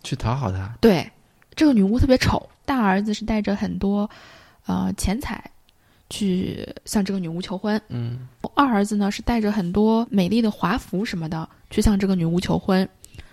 [0.04, 0.72] 去讨好他。
[0.80, 1.10] 对，
[1.56, 2.48] 这个女巫特别丑。
[2.64, 4.08] 大儿子是带着很多，
[4.66, 5.42] 呃，钱财，
[6.08, 7.80] 去向这个女巫求婚。
[7.88, 12.88] 嗯，二儿子呢是带着很多美丽的华服什么的去向这个女巫求婚，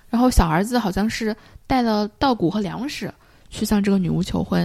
[0.09, 1.36] 然后小儿子好像是
[1.67, 3.13] 带了稻谷和粮食
[3.51, 4.61] 去向这个女巫求婚。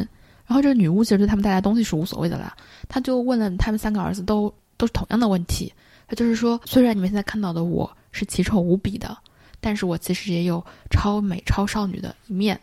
[0.46, 2.56] 然后这个女巫其实对他们带来东西是无所谓的啦，
[2.88, 5.70] 她就问了他们三个儿子都都是同样的问题，
[6.06, 9.18] 他就是说，虽然你们现在看到的我是奇丑无比的，
[9.60, 12.58] 但是我其实也有超美超少女的一面。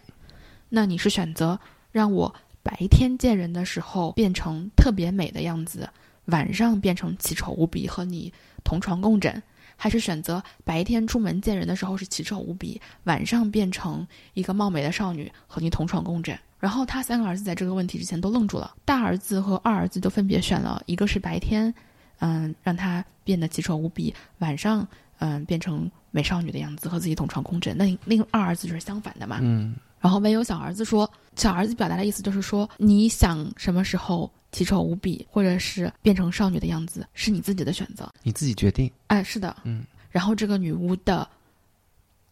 [0.70, 1.60] 那你是选择
[1.92, 5.88] 让我白天见人的时候变成特别美的样子，
[6.26, 9.44] 晚上变成奇丑无比和你同床共枕，
[9.76, 16.38] 还是选择白天出门见人的时候是奇丑无比，晚上变成一个貌美的少女和你同床共枕？
[16.58, 21.72] 然后他三个儿子在这个问题之前都愣住了，大儿子和二儿子都分别选了一个是白天，
[22.20, 24.88] 嗯，让她变得奇丑无比，晚上
[25.20, 27.78] 嗯变成美少女的样子和自己同床共枕。
[27.78, 29.76] 那那个二儿子就是相反的嘛，嗯。
[30.00, 38.92] 然后唯有小儿子说，小儿子表达的意思就是说，你想什么时候奇丑无比，或者是变成少女的样子，是你自己的选择，你自己决定。
[39.08, 39.84] 哎，是的，嗯。
[40.12, 41.28] 然后这个女巫的，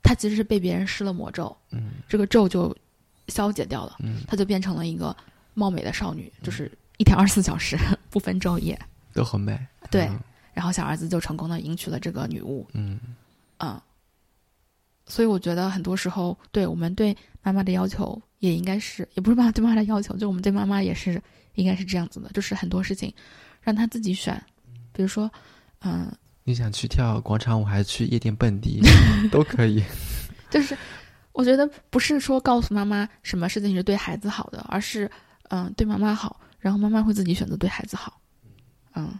[0.04, 2.76] 她其实是被别人施了魔咒，嗯，这个咒就
[3.28, 5.16] 消解掉了，嗯，她就变成了一个
[5.56, 7.76] 貌美的少女，就是一天二十四小时
[8.12, 8.80] 不分昼夜
[9.14, 9.60] 都很美。
[9.90, 10.10] 对，
[10.54, 13.00] 然后小儿子就成功的迎娶了这个女巫，嗯，
[13.58, 13.80] 嗯。
[15.06, 21.22] 所以我觉得很多时候，对我们对妈妈的要求也应该是，也不是妈妈对妈妈的要求，就我们对妈妈也是
[21.56, 23.14] 应该是这样子的，就是很多事情
[23.62, 24.42] 让她自己选，
[24.94, 25.30] 比如说，
[25.82, 26.10] 嗯，
[26.46, 28.82] 你想去跳广场舞还是去夜店蹦迪
[29.30, 29.84] 都可以。
[30.50, 30.78] 就是
[31.34, 35.12] 我觉得不是说告诉妈妈什么事情是对孩子好的，而是
[35.50, 38.22] 嗯对妈妈好，然后妈妈会自己选择对孩子好。
[38.96, 39.18] 嗯，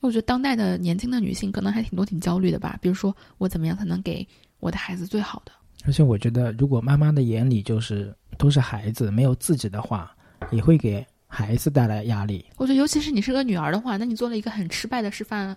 [0.00, 4.26] 我觉得当代的年轻的女性可能还挺多挺焦虑的吧，比如说我怎么样才能给。
[4.58, 5.52] 我的孩子最好的，
[5.84, 10.10] 而且我觉得，如果妈妈的眼里就是都是孩子，没有自己的话，
[10.50, 12.42] 也会给孩子带来压力。
[12.56, 15.54] 我觉得，尤其是你是个女儿的话，那你做了一个很失败的示范。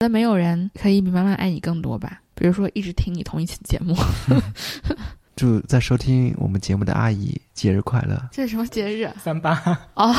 [0.00, 2.22] 那没有人可以比妈妈爱你更多吧？
[2.34, 3.94] 比如说，一直听你同一期节目。
[5.36, 8.18] 祝在收听我们节目的阿姨节日快乐！
[8.32, 9.12] 这是什么节日？
[9.22, 9.54] 三八
[9.94, 10.12] 哦。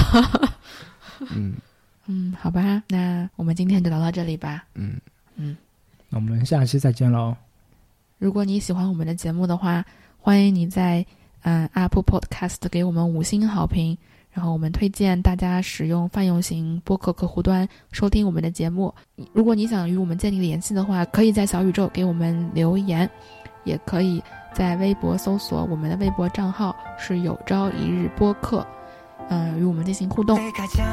[1.36, 1.56] 嗯
[2.12, 4.64] 嗯，好吧，那我们今天就聊到这里吧。
[4.74, 5.00] 嗯
[5.36, 5.56] 嗯，
[6.10, 7.36] 那我们下期再见喽。
[8.18, 9.86] 如果你喜欢我们的节目的话，
[10.20, 11.06] 欢迎你在
[11.44, 13.96] 嗯 Apple Podcast 给我们五星好评。
[14.32, 18.94] 然后我们推荐大家使用泛用型播客客户端收听我们的节目。
[19.34, 23.10] 如果你想与我们建立联系的话，可以在小宇宙给我们留言，
[23.66, 28.66] 也可以在微博搜索我们的微博账号是有朝一日播客。
[29.28, 30.40] 嗯，与我们进行互动，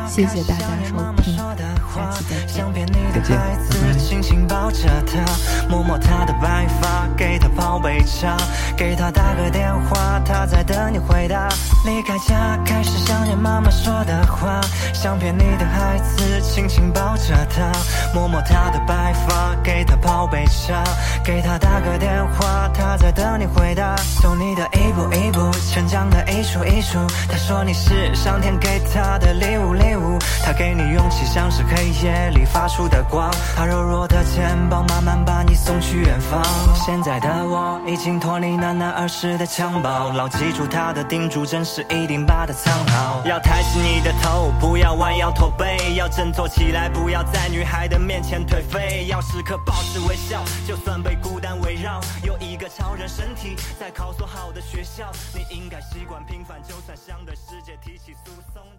[0.08, 2.66] 谢谢大家收听，下期再见。
[3.14, 3.98] 再见。
[3.98, 5.24] 轻轻抱着她，
[5.68, 8.36] 摸摸她的白发，给她泡杯茶，
[8.76, 11.48] 给她打个电话，她在等你回答。
[11.84, 14.60] 离开家，开始想念妈妈说的话，
[14.92, 17.72] 想骗你的孩子，轻轻抱着她，
[18.14, 20.84] 摸摸她的白发，给她泡杯茶，
[21.24, 23.96] 给她打个电话，她在等你回答。
[24.20, 26.98] 从你的一步一步成长的一处一处，
[27.28, 28.14] 她说你是。
[28.16, 33.30] 上天给他的礼物，礼物，他给你勇气，像是黑夜里发出的光。
[33.54, 36.42] 他柔弱的肩膀，慢慢把你送去远方。
[36.74, 43.22] 现在的我已经脱离那男儿时的襁褓，牢记住他的叮嘱，真是一定把它藏好。
[43.24, 52.00] 要抬起你的头，不要弯腰驼背，要振作起来，不要在女孩的面前颓废，要时刻保持微笑，就算被孤单围绕。
[52.24, 58.12] 有一个超人身体，在考所好的学校，你应该习惯平凡，就算相对世界提起。
[58.12, 58.75] 诉讼。